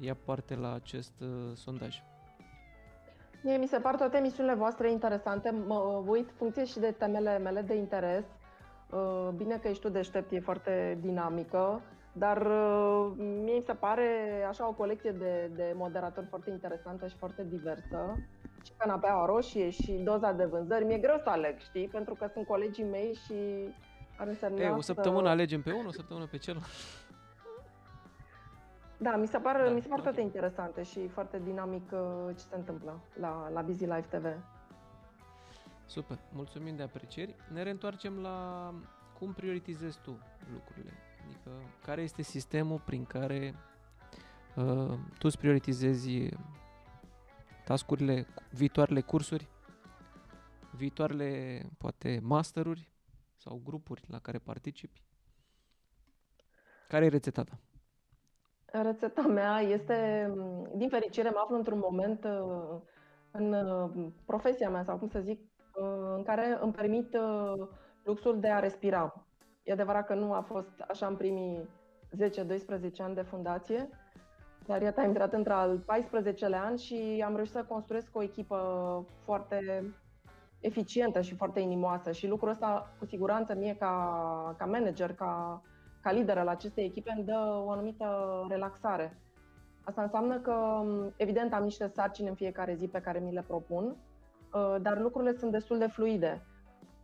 ia 0.00 0.16
parte 0.24 0.54
la 0.54 0.74
acest 0.74 1.12
uh, 1.20 1.28
sondaj. 1.54 2.02
Mie 3.42 3.56
mi 3.56 3.66
se 3.66 3.78
par 3.78 3.96
toate 3.96 4.16
emisiunile 4.16 4.54
voastre 4.54 4.90
interesante. 4.90 5.50
Mă 5.66 6.02
uit 6.06 6.30
funcție 6.36 6.64
și 6.64 6.78
de 6.78 6.90
temele 6.90 7.38
mele 7.38 7.60
de 7.60 7.74
interes. 7.74 8.24
Uh, 8.90 9.28
bine 9.36 9.56
că 9.56 9.68
ești 9.68 9.82
tu 9.82 9.88
deștept, 9.88 10.32
e 10.32 10.40
foarte 10.40 10.98
dinamică, 11.00 11.80
dar 12.12 12.46
uh, 12.46 13.12
mie 13.16 13.54
mi 13.54 13.62
se 13.66 13.72
pare 13.72 14.08
așa 14.48 14.68
o 14.68 14.72
colecție 14.72 15.10
de, 15.10 15.50
de 15.54 15.72
moderatori 15.76 16.26
foarte 16.26 16.50
interesantă 16.50 17.06
și 17.06 17.16
foarte 17.16 17.44
diversă. 17.48 18.16
Și 18.64 18.72
canapeaua 18.76 19.26
roșie 19.26 19.70
și 19.70 19.92
doza 19.92 20.32
de 20.32 20.44
vânzări. 20.44 20.84
Mi-e 20.84 20.98
greu 20.98 21.18
să 21.22 21.28
aleg, 21.28 21.58
știi? 21.58 21.88
Pentru 21.88 22.14
că 22.14 22.26
sunt 22.32 22.46
colegii 22.46 22.84
mei 22.84 23.18
și 23.26 23.34
ar 24.18 24.26
însemna 24.26 24.60
E, 24.60 24.68
o 24.68 24.80
săptămână 24.80 25.24
să... 25.24 25.28
alegem 25.28 25.62
pe 25.62 25.72
unul, 25.72 25.86
o 25.86 25.92
săptămână 25.92 26.26
pe 26.26 26.36
celălalt. 26.36 26.70
Da, 29.00 29.16
mi 29.16 29.26
se 29.26 29.38
par, 29.38 29.62
da, 29.64 29.70
mi 29.70 29.80
se 29.80 29.88
par 29.88 29.98
okay. 29.98 30.12
toate 30.12 30.20
interesante 30.26 30.82
și 30.82 31.08
foarte 31.08 31.40
dinamic 31.44 31.92
uh, 31.92 32.34
ce 32.36 32.42
se 32.42 32.56
întâmplă 32.56 33.00
la, 33.20 33.48
la 33.52 33.60
Busy 33.60 33.84
Life 33.84 34.18
TV. 34.18 34.26
Super, 35.86 36.18
mulțumim 36.32 36.76
de 36.76 36.82
aprecieri. 36.82 37.34
Ne 37.52 37.62
reîntoarcem 37.62 38.18
la 38.18 38.70
cum 39.18 39.32
prioritizezi 39.32 39.98
tu 40.02 40.18
lucrurile. 40.52 40.92
Adică 41.24 41.50
care 41.84 42.02
este 42.02 42.22
sistemul 42.22 42.80
prin 42.84 43.04
care 43.04 43.54
uh, 44.56 44.92
tu 45.18 45.26
îți 45.26 45.38
prioritizezi 45.38 46.28
tascurile, 47.64 48.26
viitoarele 48.50 49.00
cursuri, 49.00 49.48
viitoarele, 50.70 51.62
poate, 51.78 52.20
masteruri 52.22 52.87
sau 53.38 53.60
grupuri 53.64 54.04
la 54.08 54.18
care 54.18 54.38
participi? 54.38 55.02
Care 56.88 57.04
e 57.04 57.08
rețeta 57.08 57.42
ta? 57.44 57.58
Rețeta 58.82 59.22
mea 59.22 59.60
este, 59.60 60.30
din 60.74 60.88
fericire, 60.88 61.30
mă 61.30 61.40
aflu 61.42 61.56
într-un 61.56 61.78
moment 61.78 62.24
uh, 62.24 62.80
în 63.30 63.52
uh, 63.52 64.06
profesia 64.26 64.70
mea, 64.70 64.82
sau 64.82 64.98
cum 64.98 65.08
să 65.08 65.20
zic, 65.20 65.40
uh, 65.40 66.14
în 66.16 66.22
care 66.22 66.58
îmi 66.60 66.72
permit 66.72 67.16
luxul 68.02 68.40
de 68.40 68.50
a 68.50 68.58
respira. 68.58 69.26
E 69.62 69.72
adevărat 69.72 70.06
că 70.06 70.14
nu 70.14 70.32
a 70.32 70.40
fost 70.40 70.80
așa 70.88 71.06
în 71.06 71.16
primii 71.16 71.68
10-12 72.16 72.20
ani 72.98 73.14
de 73.14 73.22
fundație, 73.22 73.88
dar 74.66 74.82
iată, 74.82 75.00
am 75.00 75.06
intrat 75.06 75.32
într-al 75.32 75.84
14-lea 75.84 76.60
an 76.60 76.76
și 76.76 77.22
am 77.26 77.34
reușit 77.34 77.54
să 77.54 77.64
construiesc 77.64 78.16
o 78.16 78.22
echipă 78.22 78.58
foarte 79.24 79.94
eficientă 80.60 81.20
și 81.20 81.34
foarte 81.34 81.60
inimoasă 81.60 82.12
și 82.12 82.26
lucrul 82.26 82.50
ăsta, 82.50 82.94
cu 82.98 83.04
siguranță, 83.04 83.54
mie 83.54 83.76
ca, 83.78 84.54
ca 84.58 84.64
manager, 84.64 85.14
ca 85.14 85.62
ca 86.00 86.14
lider 86.14 86.38
al 86.38 86.48
acestei 86.48 86.84
echipe 86.84 87.14
îmi 87.16 87.24
dă 87.24 87.62
o 87.64 87.70
anumită 87.70 88.06
relaxare. 88.48 89.18
Asta 89.84 90.02
înseamnă 90.02 90.38
că, 90.38 90.82
evident, 91.16 91.52
am 91.52 91.62
niște 91.62 91.86
sarcini 91.86 92.28
în 92.28 92.34
fiecare 92.34 92.74
zi 92.74 92.86
pe 92.86 93.00
care 93.00 93.18
mi 93.18 93.32
le 93.32 93.44
propun, 93.46 93.84
uh, 93.84 94.76
dar 94.82 95.00
lucrurile 95.00 95.36
sunt 95.36 95.52
destul 95.52 95.78
de 95.78 95.86
fluide. 95.86 96.42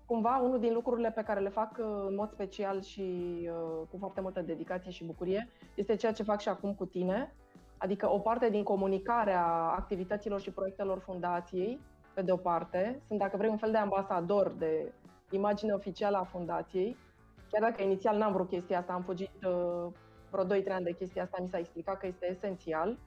Cumva, 0.06 0.40
unul 0.44 0.61
din 0.61 0.73
lucrurile 0.73 1.11
pe 1.11 1.23
care 1.23 1.40
le 1.40 1.49
fac 1.49 1.70
uh, 1.78 1.84
în 2.08 2.14
mod 2.14 2.30
special 2.30 2.82
și 2.82 3.02
uh, 3.42 3.87
cu 3.90 3.96
foarte 3.99 4.20
multă 4.20 4.40
dedicație 4.40 4.90
și 4.90 5.04
bucurie 5.04 5.49
este 5.75 5.94
ceea 5.94 6.12
ce 6.12 6.23
fac 6.23 6.40
și 6.40 6.49
acum 6.49 6.75
cu 6.75 6.84
tine, 6.87 7.34
adică 7.78 8.11
o 8.11 8.18
parte 8.18 8.49
din 8.50 8.62
comunicarea 8.62 9.44
activităților 9.76 10.40
și 10.40 10.50
proiectelor 10.50 10.99
fundației, 10.99 11.80
pe 12.14 12.23
de 12.23 12.33
o 12.33 12.37
parte, 12.37 13.02
sunt, 13.06 13.18
dacă 13.18 13.37
vrei, 13.37 13.50
un 13.50 13.56
fel 13.56 13.71
de 13.71 13.76
ambasador 13.76 14.54
de 14.59 14.92
imagine 15.30 15.73
oficială 15.73 16.16
a 16.16 16.25
fundației, 16.25 16.97
Chiar 17.54 17.71
dacă 17.71 17.83
inițial 17.83 18.16
n-am 18.16 18.33
vrut 18.33 18.49
chestia 18.49 18.78
asta, 18.78 18.92
am 18.92 19.02
fugit 19.02 19.30
uh, 19.44 19.92
vreo 20.30 20.44
2-3 20.44 20.68
ani 20.68 20.85
de 20.85 20.92
chestia 20.92 21.23
asta, 21.23 21.37
mi 21.40 21.49
s-a 21.49 21.59
explicat 21.59 21.99
că 21.99 22.06
este 22.06 22.30
esențial. 22.30 22.99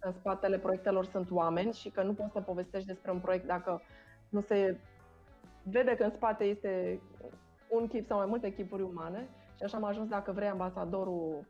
În 0.00 0.12
spatele 0.12 0.58
proiectelor 0.58 1.04
sunt 1.04 1.30
oameni 1.30 1.72
și 1.72 1.90
că 1.90 2.02
nu 2.02 2.12
poți 2.12 2.32
să 2.32 2.40
povestești 2.40 2.86
despre 2.86 3.10
un 3.10 3.18
proiect 3.18 3.46
dacă 3.46 3.82
nu 4.28 4.40
se 4.40 4.80
vede 5.62 5.94
că 5.94 6.04
în 6.04 6.10
spate 6.10 6.44
este 6.44 7.00
un 7.68 7.86
chip 7.86 8.06
sau 8.06 8.16
mai 8.16 8.26
multe 8.26 8.52
chipuri 8.52 8.82
umane. 8.82 9.28
Și 9.56 9.62
așa 9.64 9.76
am 9.76 9.84
ajuns, 9.84 10.08
dacă 10.08 10.32
vrei, 10.32 10.48
ambasadorul 10.48 11.46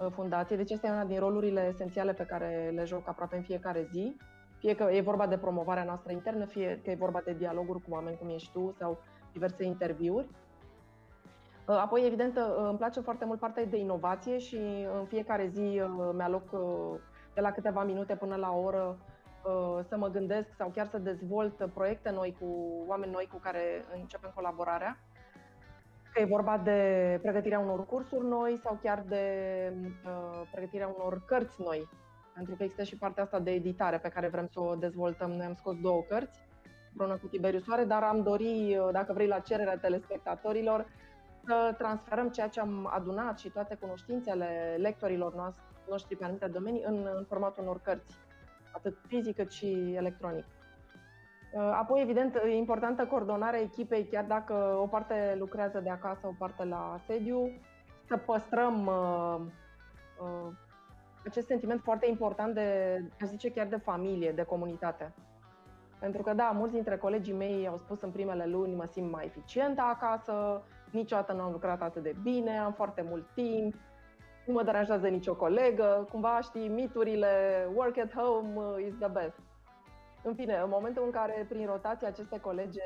uh, 0.00 0.06
fundației. 0.10 0.58
Deci 0.58 0.70
este 0.70 0.88
una 0.88 1.04
din 1.04 1.18
rolurile 1.18 1.68
esențiale 1.72 2.12
pe 2.12 2.24
care 2.24 2.70
le 2.74 2.84
joc 2.84 3.08
aproape 3.08 3.36
în 3.36 3.42
fiecare 3.42 3.88
zi. 3.92 4.16
Fie 4.62 4.74
că 4.74 4.88
e 4.90 5.00
vorba 5.00 5.26
de 5.26 5.38
promovarea 5.38 5.84
noastră 5.84 6.12
internă, 6.12 6.44
fie 6.44 6.80
că 6.84 6.90
e 6.90 6.94
vorba 6.94 7.20
de 7.24 7.32
dialoguri 7.32 7.82
cu 7.82 7.90
oameni 7.90 8.16
cum 8.16 8.28
ești 8.28 8.52
tu 8.52 8.74
sau 8.78 8.98
diverse 9.32 9.64
interviuri. 9.64 10.26
Uh, 11.66 11.76
apoi, 11.76 12.06
evident, 12.06 12.36
uh, 12.36 12.66
îmi 12.68 12.78
place 12.78 13.00
foarte 13.00 13.24
mult 13.24 13.38
partea 13.38 13.64
de 13.64 13.76
inovație 13.76 14.38
și 14.38 14.86
în 14.98 15.04
fiecare 15.04 15.46
zi 15.46 15.80
uh, 15.80 16.10
mi-aloc 16.12 16.50
de 17.34 17.40
la 17.40 17.50
câteva 17.50 17.84
minute 17.84 18.16
până 18.16 18.36
la 18.36 18.50
o 18.50 18.60
oră 18.62 18.98
să 19.88 19.96
mă 19.96 20.08
gândesc 20.08 20.48
sau 20.56 20.68
chiar 20.68 20.86
să 20.86 20.98
dezvolt 20.98 21.68
proiecte 21.74 22.10
noi 22.10 22.36
cu 22.40 22.46
oameni 22.86 23.12
noi 23.12 23.28
cu 23.32 23.38
care 23.38 23.84
începem 24.00 24.30
colaborarea. 24.34 24.98
Că 26.12 26.20
e 26.20 26.24
vorba 26.24 26.58
de 26.58 27.18
pregătirea 27.22 27.58
unor 27.58 27.86
cursuri 27.86 28.26
noi 28.26 28.60
sau 28.62 28.78
chiar 28.82 29.04
de 29.08 29.24
pregătirea 30.50 30.94
unor 30.96 31.22
cărți 31.26 31.62
noi. 31.62 31.88
Pentru 32.34 32.54
că 32.54 32.62
există 32.62 32.82
și 32.82 32.96
partea 32.96 33.22
asta 33.22 33.38
de 33.38 33.50
editare 33.50 33.98
pe 33.98 34.08
care 34.08 34.28
vrem 34.28 34.46
să 34.46 34.60
o 34.60 34.74
dezvoltăm. 34.74 35.30
Noi 35.30 35.46
am 35.46 35.54
scos 35.54 35.80
două 35.80 36.02
cărți, 36.08 36.40
împreună 36.90 37.16
cu 37.16 37.26
Tiberiu 37.26 37.58
Soare, 37.58 37.84
dar 37.84 38.02
am 38.02 38.22
dori, 38.22 38.78
dacă 38.92 39.12
vrei, 39.12 39.26
la 39.26 39.38
cererea 39.38 39.78
telespectatorilor, 39.78 40.86
să 41.44 41.74
transferăm 41.78 42.28
ceea 42.28 42.48
ce 42.48 42.60
am 42.60 42.88
adunat 42.92 43.38
și 43.38 43.48
toate 43.48 43.74
cunoștințele 43.80 44.76
lectorilor 44.78 45.54
noștri 45.88 46.16
pe 46.16 46.24
anumite 46.24 46.46
domenii 46.46 46.82
în, 46.86 47.06
în 47.14 47.24
formatul 47.28 47.62
unor 47.62 47.80
cărți, 47.80 48.16
atât 48.72 48.98
fizic 49.06 49.36
cât 49.36 49.50
și 49.50 49.92
electronic. 49.94 50.44
Uh, 51.52 51.60
apoi, 51.60 52.00
evident, 52.00 52.34
e 52.34 52.56
importantă 52.56 53.06
coordonarea 53.06 53.60
echipei, 53.60 54.04
chiar 54.04 54.24
dacă 54.24 54.54
o 54.80 54.86
parte 54.86 55.36
lucrează 55.38 55.80
de 55.80 55.90
acasă, 55.90 56.26
o 56.26 56.34
parte 56.38 56.64
la 56.64 57.00
sediu, 57.06 57.50
să 58.06 58.16
păstrăm 58.16 58.86
uh, 58.86 59.40
uh, 60.20 60.52
acest 61.24 61.46
sentiment 61.46 61.80
foarte 61.80 62.08
important 62.08 62.54
de, 62.54 62.98
aș 63.20 63.28
zice 63.28 63.50
chiar 63.50 63.66
de 63.66 63.76
familie, 63.76 64.32
de 64.32 64.42
comunitate. 64.42 65.12
Pentru 66.00 66.22
că, 66.22 66.34
da, 66.34 66.50
mulți 66.54 66.74
dintre 66.74 66.96
colegii 66.96 67.34
mei 67.34 67.66
au 67.68 67.76
spus 67.76 68.00
în 68.00 68.10
primele 68.10 68.46
luni, 68.46 68.74
mă 68.74 68.84
simt 68.90 69.10
mai 69.10 69.24
eficientă 69.24 69.80
acasă, 69.80 70.62
niciodată 70.90 71.32
nu 71.32 71.42
am 71.42 71.52
lucrat 71.52 71.82
atât 71.82 72.02
de 72.02 72.14
bine, 72.22 72.58
am 72.58 72.72
foarte 72.72 73.02
mult 73.08 73.26
timp, 73.34 73.74
nu 74.46 74.52
mă 74.52 74.62
deranjează 74.62 75.08
nicio 75.08 75.34
colegă, 75.34 76.08
cumva 76.10 76.40
știi, 76.40 76.68
miturile 76.68 77.66
work 77.74 77.98
at 77.98 78.14
home 78.14 78.82
is 78.86 78.94
the 78.98 79.08
best. 79.08 79.40
În 80.22 80.34
fine, 80.34 80.60
în 80.62 80.68
momentul 80.68 81.04
în 81.04 81.10
care 81.10 81.46
prin 81.48 81.66
rotație 81.66 82.06
aceste 82.06 82.40
colege 82.40 82.82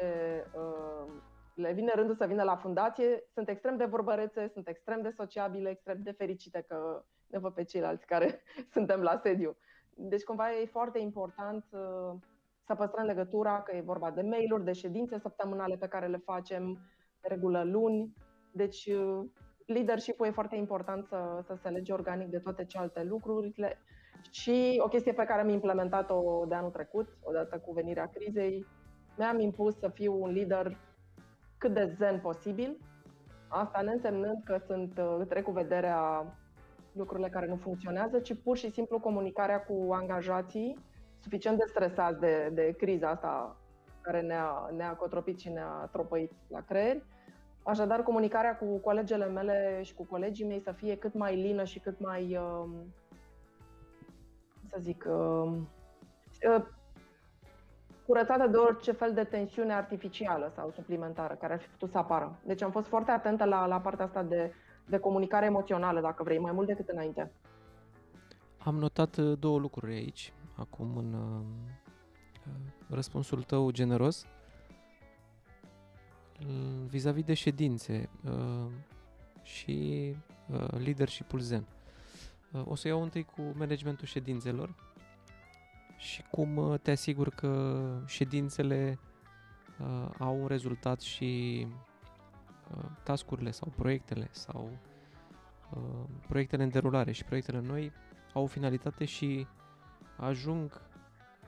uh, 0.54 1.12
le 1.54 1.72
vine 1.72 1.92
rândul 1.94 2.14
să 2.14 2.26
vină 2.26 2.42
la 2.42 2.56
fundație, 2.56 3.24
sunt 3.32 3.48
extrem 3.48 3.76
de 3.76 3.84
vorbărețe, 3.84 4.48
sunt 4.52 4.68
extrem 4.68 5.02
de 5.02 5.10
sociabile, 5.10 5.70
extrem 5.70 5.96
de 6.02 6.12
fericite 6.12 6.64
că 6.68 7.04
ne 7.26 7.38
văd 7.38 7.52
pe 7.52 7.64
ceilalți 7.64 8.06
care 8.06 8.40
suntem 8.74 9.00
la 9.00 9.20
sediu. 9.22 9.56
Deci 9.94 10.22
cumva 10.22 10.52
e 10.52 10.66
foarte 10.66 10.98
important 10.98 11.64
uh, 11.70 12.14
să 12.66 12.74
păstrăm 12.74 13.04
legătura, 13.04 13.62
că 13.62 13.76
e 13.76 13.80
vorba 13.80 14.10
de 14.10 14.22
mail-uri, 14.22 14.64
de 14.64 14.72
ședințe 14.72 15.18
săptămânale 15.18 15.76
pe 15.76 15.88
care 15.88 16.06
le 16.06 16.22
facem, 16.24 16.78
regulă 17.20 17.62
luni. 17.62 18.14
Deci 18.52 18.86
uh, 18.86 19.24
leadership-ul 19.66 20.26
e 20.26 20.30
foarte 20.30 20.56
important 20.56 21.06
să, 21.06 21.40
să 21.46 21.54
se 21.62 21.68
lege 21.68 21.92
organic 21.92 22.28
de 22.28 22.38
toate 22.38 22.64
celelalte 22.64 23.02
lucruri. 23.02 23.78
Și 24.30 24.80
o 24.84 24.88
chestie 24.88 25.12
pe 25.12 25.24
care 25.24 25.40
am 25.40 25.48
implementat-o 25.48 26.44
de 26.48 26.54
anul 26.54 26.70
trecut, 26.70 27.08
odată 27.22 27.58
cu 27.58 27.72
venirea 27.72 28.06
crizei, 28.06 28.66
mi-am 29.16 29.38
impus 29.38 29.78
să 29.78 29.88
fiu 29.88 30.22
un 30.22 30.30
lider 30.30 30.78
cât 31.58 31.74
de 31.74 31.94
zen 31.96 32.20
posibil. 32.20 32.78
Asta 33.48 33.80
ne 33.80 33.92
însemnând 33.92 34.42
că 34.44 34.58
sunt 34.66 34.98
uh, 34.98 35.26
trec 35.28 35.44
cu 35.44 35.50
vederea 35.50 36.24
lucrurile 36.96 37.28
care 37.28 37.46
nu 37.46 37.56
funcționează, 37.56 38.18
ci 38.18 38.34
pur 38.42 38.56
și 38.56 38.70
simplu 38.70 38.98
comunicarea 38.98 39.60
cu 39.60 39.88
angajații 39.92 40.78
suficient 41.20 41.58
de 41.58 41.64
stresați 41.68 42.20
de, 42.20 42.50
de 42.52 42.74
criza 42.78 43.08
asta 43.08 43.56
care 44.00 44.20
ne-a, 44.20 44.70
ne-a 44.76 44.94
cotropit 44.94 45.38
și 45.38 45.48
ne-a 45.48 45.88
tropăit 45.92 46.32
la 46.48 46.60
creier. 46.60 47.02
Așadar, 47.62 48.02
comunicarea 48.02 48.56
cu 48.56 48.78
colegele 48.78 49.26
mele 49.26 49.80
și 49.82 49.94
cu 49.94 50.04
colegii 50.04 50.46
mei 50.46 50.60
să 50.60 50.72
fie 50.72 50.96
cât 50.96 51.14
mai 51.14 51.36
lină 51.36 51.64
și 51.64 51.78
cât 51.78 52.00
mai, 52.00 52.36
uh, 52.36 52.68
să 54.68 54.76
zic, 54.80 55.04
uh, 55.08 55.52
uh, 56.48 56.64
curățată 58.06 58.46
de 58.46 58.56
orice 58.56 58.92
fel 58.92 59.12
de 59.12 59.24
tensiune 59.24 59.72
artificială 59.72 60.52
sau 60.54 60.70
suplimentară 60.70 61.34
care 61.34 61.52
ar 61.52 61.60
fi 61.60 61.68
putut 61.68 61.90
să 61.90 61.98
apară. 61.98 62.38
Deci 62.44 62.62
am 62.62 62.70
fost 62.70 62.86
foarte 62.86 63.10
atentă 63.10 63.44
la, 63.44 63.66
la 63.66 63.80
partea 63.80 64.04
asta 64.04 64.22
de, 64.22 64.52
de 64.88 64.98
comunicare 64.98 65.46
emoțională, 65.46 66.00
dacă 66.00 66.22
vrei, 66.22 66.38
mai 66.38 66.52
mult 66.52 66.66
decât 66.66 66.88
înainte. 66.88 67.30
Am 68.58 68.76
notat 68.76 69.16
uh, 69.16 69.38
două 69.38 69.58
lucruri 69.58 69.94
aici, 69.94 70.32
acum 70.54 70.96
în 70.96 71.12
uh, 71.12 71.44
răspunsul 72.88 73.42
tău 73.42 73.70
generos. 73.70 74.26
Vis-a-vis 76.86 77.24
de 77.24 77.34
ședințe 77.34 78.08
și 79.42 80.14
leadership-ul 80.68 81.38
Zen. 81.38 81.66
O 82.64 82.74
să 82.74 82.88
iau 82.88 83.02
întâi 83.02 83.24
cu 83.24 83.42
managementul 83.54 84.06
ședințelor 84.06 84.74
și 85.96 86.22
cum 86.30 86.78
te 86.82 86.90
asigur 86.90 87.28
că 87.28 87.82
ședințele 88.06 88.98
au 90.18 90.40
un 90.40 90.46
rezultat 90.46 91.00
și 91.00 91.66
tascurile 93.02 93.50
sau 93.50 93.72
proiectele 93.76 94.28
sau 94.30 94.78
proiectele 96.28 96.62
în 96.62 96.68
derulare 96.68 97.12
și 97.12 97.24
proiectele 97.24 97.60
noi 97.60 97.92
au 98.32 98.42
o 98.42 98.46
finalitate 98.46 99.04
și 99.04 99.46
ajung 100.16 100.80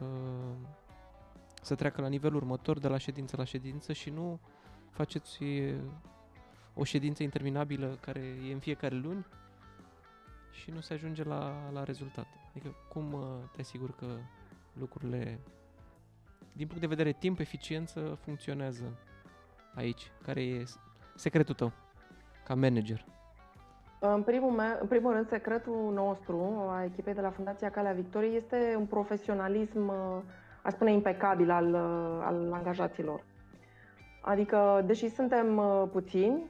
uh, 0.00 0.56
să 1.62 1.74
treacă 1.74 2.00
la 2.00 2.08
nivelul 2.08 2.36
următor 2.36 2.78
de 2.78 2.88
la 2.88 2.98
ședință 2.98 3.36
la 3.36 3.44
ședință 3.44 3.92
și 3.92 4.10
nu 4.10 4.40
faceți 4.90 5.40
o 6.74 6.84
ședință 6.84 7.22
interminabilă 7.22 7.98
care 8.00 8.20
e 8.20 8.52
în 8.52 8.58
fiecare 8.58 8.94
luni 8.94 9.26
și 10.50 10.70
nu 10.70 10.80
se 10.80 10.94
ajunge 10.94 11.22
la, 11.22 11.70
la 11.72 11.84
rezultat. 11.84 12.26
Adică 12.50 12.74
cum 12.88 13.12
uh, 13.12 13.22
te 13.52 13.60
asigur 13.60 13.94
că 13.94 14.06
lucrurile 14.72 15.40
din 16.52 16.66
punct 16.66 16.80
de 16.80 16.86
vedere 16.86 17.12
timp, 17.12 17.38
eficiență, 17.38 18.18
funcționează 18.20 18.98
aici? 19.74 20.10
Care 20.22 20.44
e 20.44 20.64
secretul 21.18 21.54
tău 21.54 21.72
ca 22.44 22.54
manager? 22.54 23.04
În 24.00 24.22
primul, 24.22 24.50
me- 24.50 24.78
în 24.80 24.86
primul 24.86 25.12
rând, 25.12 25.28
secretul 25.28 25.90
nostru, 25.94 26.66
a 26.68 26.84
echipei 26.84 27.14
de 27.14 27.20
la 27.20 27.30
Fundația 27.30 27.70
Calea 27.70 27.92
Victoriei, 27.92 28.36
este 28.36 28.74
un 28.78 28.86
profesionalism, 28.86 29.92
aș 30.62 30.72
spune, 30.72 30.92
impecabil 30.92 31.50
al, 31.50 31.74
al 32.24 32.52
angajaților. 32.52 33.24
Adică, 34.22 34.82
deși 34.86 35.08
suntem 35.08 35.56
uh, 35.56 35.82
puțini, 35.92 36.42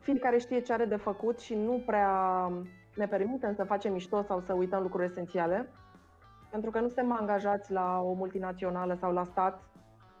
fiecare 0.00 0.38
știe 0.38 0.60
ce 0.60 0.72
are 0.72 0.84
de 0.84 0.96
făcut 0.96 1.38
și 1.38 1.54
nu 1.54 1.82
prea 1.86 2.48
ne 2.96 3.06
permitem 3.06 3.54
să 3.54 3.64
facem 3.64 3.92
mișto 3.92 4.22
sau 4.22 4.40
să 4.40 4.52
uităm 4.52 4.82
lucruri 4.82 5.04
esențiale, 5.04 5.68
pentru 6.50 6.70
că 6.70 6.80
nu 6.80 6.86
suntem 6.86 7.12
angajați 7.12 7.72
la 7.72 8.00
o 8.00 8.12
multinațională 8.12 8.94
sau 8.94 9.12
la 9.12 9.24
stat, 9.24 9.62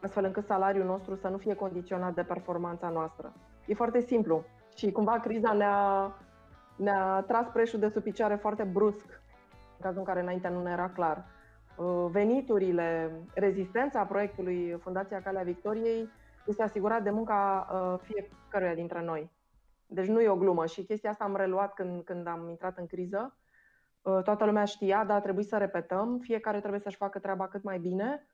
astfel 0.02 0.24
încât 0.24 0.44
salariul 0.44 0.84
nostru 0.84 1.14
să 1.14 1.28
nu 1.28 1.36
fie 1.36 1.54
condiționat 1.54 2.14
de 2.14 2.22
performanța 2.22 2.88
noastră. 2.88 3.32
E 3.66 3.74
foarte 3.74 4.00
simplu 4.00 4.44
și 4.74 4.92
cumva 4.92 5.18
criza 5.18 5.52
ne-a 5.52 6.12
ne-a 6.76 7.24
tras 7.26 7.46
preșul 7.48 7.78
de 7.78 7.88
sub 7.88 8.02
picioare 8.02 8.34
foarte 8.34 8.62
brusc, 8.62 9.06
în 9.76 9.80
cazul 9.80 9.98
în 9.98 10.04
care 10.04 10.20
înainte 10.20 10.48
nu 10.48 10.62
ne 10.62 10.70
era 10.70 10.90
clar. 10.90 11.24
Uh, 11.76 12.06
veniturile, 12.10 13.10
rezistența 13.34 14.04
proiectului 14.04 14.76
Fundația 14.80 15.22
Calea 15.22 15.42
Victoriei 15.42 16.08
este 16.46 16.62
asigurat 16.62 17.02
de 17.02 17.10
munca 17.10 17.68
uh, 17.72 17.98
fiecăruia 18.02 18.74
dintre 18.74 19.02
noi. 19.02 19.30
Deci 19.86 20.06
nu 20.06 20.20
e 20.20 20.28
o 20.28 20.36
glumă 20.36 20.66
și 20.66 20.84
chestia 20.84 21.10
asta 21.10 21.24
am 21.24 21.36
reluat 21.36 21.74
când, 21.74 22.04
când 22.04 22.26
am 22.26 22.48
intrat 22.48 22.78
în 22.78 22.86
criză. 22.86 23.36
Uh, 24.02 24.22
toată 24.22 24.44
lumea 24.44 24.64
știa, 24.64 25.04
dar 25.04 25.20
trebuie 25.20 25.44
să 25.44 25.56
repetăm. 25.56 26.18
Fiecare 26.18 26.58
trebuie 26.58 26.80
să-și 26.80 26.96
facă 26.96 27.18
treaba 27.18 27.48
cât 27.48 27.62
mai 27.62 27.78
bine. 27.78 28.26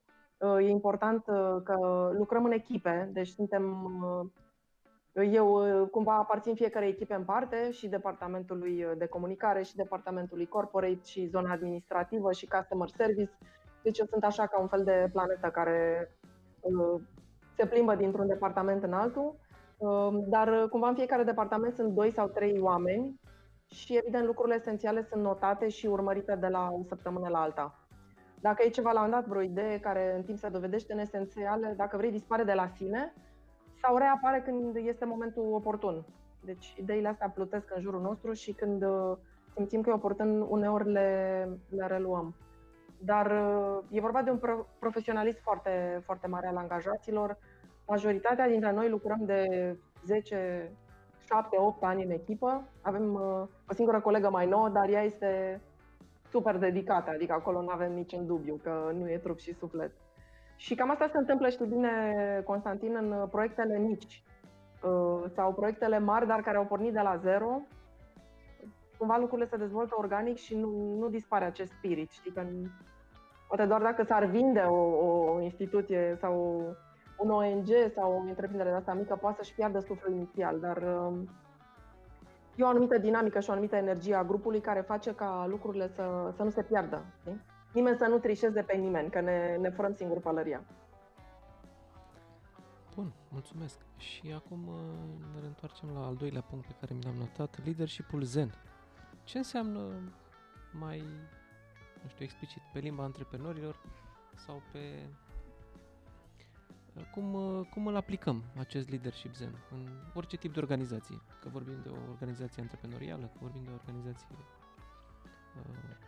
E 0.58 0.68
important 0.68 1.24
că 1.64 2.10
lucrăm 2.16 2.44
în 2.44 2.52
echipe, 2.52 3.08
deci 3.12 3.28
suntem 3.28 3.76
eu 5.22 5.80
uh, 5.82 5.88
cumva 5.90 6.14
aparțin 6.14 6.54
fiecare 6.54 6.86
echipe 6.86 7.14
în 7.14 7.24
parte 7.24 7.70
și 7.70 7.88
departamentului 7.88 8.84
uh, 8.84 8.92
de 8.96 9.06
comunicare 9.06 9.62
și 9.62 9.76
departamentului 9.76 10.46
corporate 10.46 11.00
și 11.04 11.26
zona 11.26 11.52
administrativă 11.52 12.32
și 12.32 12.46
customer 12.46 12.88
service. 12.88 13.38
Deci 13.82 13.98
eu 13.98 14.06
sunt 14.06 14.24
așa 14.24 14.46
ca 14.46 14.60
un 14.60 14.68
fel 14.68 14.84
de 14.84 15.08
planetă 15.12 15.48
care 15.48 16.10
uh, 16.60 17.00
se 17.56 17.66
plimbă 17.66 17.94
dintr-un 17.94 18.26
departament 18.26 18.82
în 18.82 18.92
altul, 18.92 19.34
dar 20.28 20.68
cumva 20.68 20.88
în 20.88 20.94
fiecare 20.94 21.22
departament 21.22 21.74
sunt 21.74 21.92
doi 21.92 22.10
sau 22.10 22.28
trei 22.28 22.60
oameni 22.60 23.20
și 23.66 23.96
evident 23.96 24.24
lucrurile 24.24 24.56
esențiale 24.56 25.02
sunt 25.02 25.22
notate 25.22 25.68
și 25.68 25.86
urmărite 25.86 26.36
de 26.36 26.46
la 26.46 26.70
o 26.72 26.82
săptămână 26.82 27.28
la 27.28 27.40
alta. 27.40 27.88
Dacă 28.40 28.62
e 28.64 28.68
ceva 28.68 28.92
la 28.92 29.02
un 29.02 29.10
dat, 29.10 29.26
vreo 29.26 29.42
idee 29.42 29.78
care 29.80 30.14
în 30.16 30.22
timp 30.22 30.38
se 30.38 30.48
dovedește 30.48 30.94
neesențială, 30.94 31.72
dacă 31.76 31.96
vrei 31.96 32.10
dispare 32.10 32.44
de 32.44 32.52
la 32.52 32.66
sine, 32.76 33.14
sau 33.82 33.96
reapare 33.96 34.40
când 34.40 34.76
este 34.76 35.04
momentul 35.04 35.52
oportun. 35.52 36.04
Deci 36.40 36.74
ideile 36.78 37.08
astea 37.08 37.28
plutesc 37.28 37.72
în 37.74 37.80
jurul 37.80 38.00
nostru 38.00 38.32
și 38.32 38.52
când 38.52 38.82
uh, 38.82 39.16
simțim 39.54 39.80
că 39.80 39.90
e 39.90 39.92
oportun, 39.92 40.40
uneori 40.40 40.90
le, 40.90 41.48
le 41.68 41.86
reluăm. 41.86 42.34
Dar 42.98 43.26
uh, 43.26 43.78
e 43.90 44.00
vorba 44.00 44.22
de 44.22 44.30
un 44.30 44.40
profesionalism 44.78 45.40
foarte, 45.42 46.02
foarte 46.04 46.26
mare 46.26 46.46
al 46.46 46.56
angajaților. 46.56 47.38
Majoritatea 47.86 48.48
dintre 48.48 48.72
noi 48.72 48.88
lucrăm 48.88 49.24
de 49.24 49.44
10, 50.04 50.72
7, 51.26 51.56
8 51.58 51.82
ani 51.82 52.04
în 52.04 52.10
echipă. 52.10 52.68
Avem 52.82 53.14
uh, 53.14 53.20
o 53.70 53.74
singură 53.74 54.00
colegă 54.00 54.30
mai 54.30 54.46
nouă, 54.46 54.68
dar 54.68 54.88
ea 54.88 55.02
este 55.02 55.60
super 56.30 56.56
dedicată, 56.56 57.10
adică 57.10 57.32
acolo 57.32 57.62
nu 57.62 57.68
avem 57.68 57.92
niciun 57.92 58.26
dubiu 58.26 58.60
că 58.62 58.90
nu 58.94 59.10
e 59.10 59.18
trup 59.18 59.38
și 59.38 59.54
suflet. 59.54 59.92
Și 60.58 60.74
cam 60.74 60.90
asta 60.90 61.08
se 61.12 61.18
întâmplă, 61.18 61.48
știu 61.48 61.64
bine, 61.64 61.92
Constantin, 62.44 62.96
în 62.96 63.26
proiectele 63.30 63.78
mici 63.78 64.22
uh, 64.82 65.30
sau 65.34 65.52
proiectele 65.52 65.98
mari, 65.98 66.26
dar 66.26 66.40
care 66.40 66.56
au 66.56 66.64
pornit 66.64 66.92
de 66.92 67.00
la 67.00 67.16
zero. 67.16 67.60
Cumva 68.98 69.16
lucrurile 69.18 69.48
se 69.48 69.56
dezvoltă 69.56 69.94
organic 69.98 70.36
și 70.36 70.56
nu, 70.56 70.96
nu 70.98 71.08
dispare 71.08 71.44
acest 71.44 71.72
spirit. 71.72 72.10
Știi 72.10 72.32
că 72.32 72.42
poate 73.48 73.64
doar 73.64 73.82
dacă 73.82 74.02
s-ar 74.02 74.24
vinde 74.24 74.60
o, 74.60 74.74
o 75.34 75.40
instituție 75.40 76.16
sau 76.20 76.64
un 77.18 77.30
ONG 77.30 77.68
sau 77.94 78.12
o 78.12 78.28
întreprindere 78.28 78.70
de 78.70 78.74
asta 78.76 78.94
mică 78.94 79.16
poate 79.20 79.36
să-și 79.36 79.54
piardă 79.54 79.78
sufletul 79.78 80.14
inițial, 80.14 80.60
dar 80.60 80.76
uh, 80.76 81.18
e 82.56 82.62
o 82.64 82.68
anumită 82.68 82.98
dinamică 82.98 83.40
și 83.40 83.48
o 83.48 83.52
anumită 83.52 83.76
energie 83.76 84.14
a 84.14 84.24
grupului 84.24 84.60
care 84.60 84.80
face 84.80 85.14
ca 85.14 85.46
lucrurile 85.48 85.88
să, 85.88 86.32
să 86.36 86.42
nu 86.42 86.50
se 86.50 86.62
piardă. 86.62 87.04
Știi? 87.20 87.40
Nimeni 87.72 87.96
să 87.96 88.06
nu 88.06 88.18
trișeze 88.18 88.62
pe 88.62 88.76
nimeni, 88.76 89.10
că 89.10 89.20
ne, 89.20 89.56
ne 89.56 89.70
furăm 89.70 89.94
singur 89.94 90.20
pălăria. 90.20 90.64
Bun, 92.94 93.12
mulțumesc. 93.28 93.78
Și 93.96 94.32
acum 94.34 94.66
uh, 94.66 95.40
ne 95.40 95.46
întoarcem 95.46 95.88
la 95.94 96.06
al 96.06 96.16
doilea 96.16 96.40
punct 96.40 96.66
pe 96.66 96.74
care 96.80 96.94
mi 96.94 97.02
l-am 97.02 97.14
notat, 97.14 97.64
leadership-ul 97.64 98.22
zen. 98.22 98.54
Ce 99.24 99.38
înseamnă 99.38 99.80
mai, 100.72 100.98
nu 102.02 102.08
știu, 102.08 102.24
explicit, 102.24 102.62
pe 102.72 102.78
limba 102.78 103.02
antreprenorilor 103.02 103.80
sau 104.34 104.62
pe 104.72 104.78
uh, 106.94 107.02
cum, 107.14 107.34
uh, 107.34 107.66
cum 107.70 107.86
îl 107.86 107.96
aplicăm, 107.96 108.42
acest 108.58 108.88
leadership 108.88 109.34
zen, 109.34 109.54
în 109.70 109.88
orice 110.14 110.36
tip 110.36 110.52
de 110.52 110.60
organizație. 110.60 111.20
Că 111.40 111.48
vorbim 111.48 111.80
de 111.82 111.88
o 111.88 112.10
organizație 112.10 112.62
antreprenorială, 112.62 113.26
că 113.26 113.38
vorbim 113.40 113.62
de 113.64 113.70
o 113.70 113.74
organizație 113.74 114.36
uh, 115.56 116.06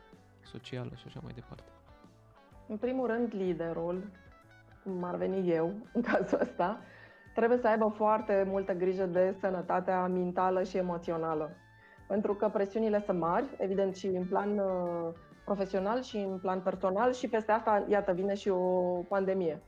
socială 0.52 0.90
și 0.94 1.04
așa 1.06 1.20
mai 1.22 1.32
departe? 1.34 1.70
În 2.68 2.76
primul 2.76 3.06
rând, 3.06 3.34
liderul, 3.34 4.10
cum 4.84 5.04
ar 5.04 5.16
veni 5.16 5.50
eu 5.50 5.72
în 5.94 6.02
cazul 6.02 6.40
ăsta, 6.40 6.80
trebuie 7.34 7.58
să 7.58 7.68
aibă 7.68 7.92
foarte 7.96 8.44
multă 8.46 8.72
grijă 8.72 9.06
de 9.06 9.36
sănătatea 9.40 10.06
mentală 10.06 10.62
și 10.62 10.76
emoțională. 10.76 11.50
Pentru 12.08 12.34
că 12.34 12.48
presiunile 12.48 13.02
sunt 13.06 13.18
mari, 13.18 13.46
evident 13.58 13.96
și 13.96 14.06
în 14.06 14.26
plan 14.26 14.58
uh, 14.58 15.08
profesional 15.44 16.02
și 16.02 16.16
în 16.16 16.38
plan 16.38 16.60
personal 16.60 17.12
și 17.12 17.28
peste 17.28 17.52
asta, 17.52 17.84
iată, 17.88 18.12
vine 18.12 18.34
și 18.34 18.48
o 18.48 18.66
pandemie. 19.08 19.62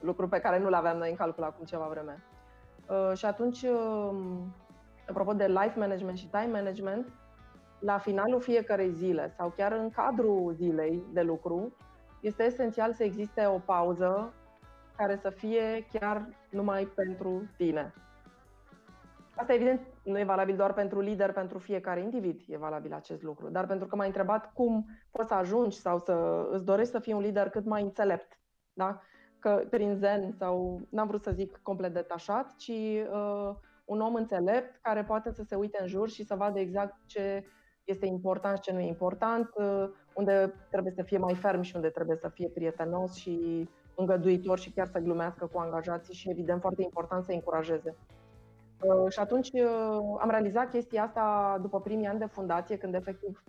Lucru 0.00 0.28
pe 0.28 0.38
care 0.38 0.58
nu 0.58 0.68
l-aveam 0.68 0.96
noi 0.96 1.10
în 1.10 1.16
calcul 1.16 1.44
acum 1.44 1.64
ceva 1.64 1.86
vreme. 1.90 2.22
Uh, 2.88 3.16
și 3.16 3.24
atunci, 3.24 3.62
uh, 3.62 4.18
apropo 5.08 5.32
de 5.32 5.46
life 5.46 5.78
management 5.78 6.18
și 6.18 6.28
time 6.28 6.50
management, 6.52 7.06
la 7.78 7.98
finalul 7.98 8.40
fiecarei 8.40 8.90
zile 8.90 9.32
sau 9.36 9.52
chiar 9.56 9.72
în 9.72 9.90
cadrul 9.90 10.52
zilei 10.52 11.02
de 11.12 11.22
lucru, 11.22 11.76
este 12.20 12.42
esențial 12.42 12.92
să 12.92 13.02
existe 13.02 13.46
o 13.46 13.58
pauză 13.58 14.32
care 14.96 15.16
să 15.16 15.30
fie 15.30 15.86
chiar 15.92 16.28
numai 16.50 16.84
pentru 16.84 17.42
tine. 17.56 17.92
Asta, 19.36 19.54
evident, 19.54 19.80
nu 20.02 20.18
e 20.18 20.24
valabil 20.24 20.56
doar 20.56 20.72
pentru 20.72 21.00
lider, 21.00 21.32
pentru 21.32 21.58
fiecare 21.58 22.00
individ 22.00 22.40
e 22.46 22.56
valabil 22.56 22.92
acest 22.92 23.22
lucru, 23.22 23.48
dar 23.48 23.66
pentru 23.66 23.86
că 23.86 23.96
m-ai 23.96 24.06
întrebat 24.06 24.52
cum 24.52 24.86
poți 25.10 25.28
să 25.28 25.34
ajungi 25.34 25.80
sau 25.80 25.98
să 25.98 26.46
îți 26.50 26.64
dorești 26.64 26.92
să 26.92 26.98
fii 26.98 27.12
un 27.12 27.20
lider 27.20 27.48
cât 27.48 27.64
mai 27.64 27.82
înțelept, 27.82 28.38
da? 28.72 29.00
că 29.38 29.64
prin 29.70 29.94
zen 29.94 30.32
sau, 30.32 30.80
n-am 30.90 31.06
vrut 31.06 31.22
să 31.22 31.30
zic 31.30 31.58
complet 31.62 31.94
detașat, 31.94 32.54
ci 32.56 32.68
uh, 33.12 33.54
un 33.84 34.00
om 34.00 34.14
înțelept 34.14 34.78
care 34.82 35.04
poate 35.04 35.32
să 35.32 35.42
se 35.42 35.54
uite 35.54 35.78
în 35.80 35.86
jur 35.86 36.08
și 36.08 36.24
să 36.24 36.34
vadă 36.34 36.58
exact 36.58 36.96
ce 37.06 37.44
este 37.88 38.06
important 38.06 38.56
și 38.56 38.62
ce 38.62 38.72
nu 38.72 38.80
e 38.80 38.86
important, 38.86 39.50
uh, 39.54 39.88
unde 40.14 40.54
trebuie 40.70 40.92
să 40.92 41.02
fie 41.02 41.18
mai 41.18 41.34
ferm 41.34 41.60
și 41.60 41.76
unde 41.76 41.88
trebuie 41.88 42.16
să 42.16 42.28
fie 42.28 42.48
prietenos 42.48 43.14
și 43.14 43.68
îngăduitor 43.94 44.58
și 44.58 44.70
chiar 44.70 44.86
să 44.86 44.98
glumească 44.98 45.46
cu 45.52 45.58
angajații 45.58 46.14
și, 46.14 46.30
evident, 46.30 46.60
foarte 46.60 46.82
important 46.82 47.24
să 47.24 47.32
încurajeze. 47.32 47.96
Uh, 48.82 49.12
și 49.12 49.18
atunci 49.18 49.50
uh, 49.52 50.16
am 50.18 50.30
realizat 50.30 50.70
chestia 50.70 51.02
asta 51.02 51.58
după 51.60 51.80
primii 51.80 52.06
ani 52.06 52.18
de 52.18 52.26
fundație, 52.26 52.76
când 52.76 52.94
efectiv 52.94 53.42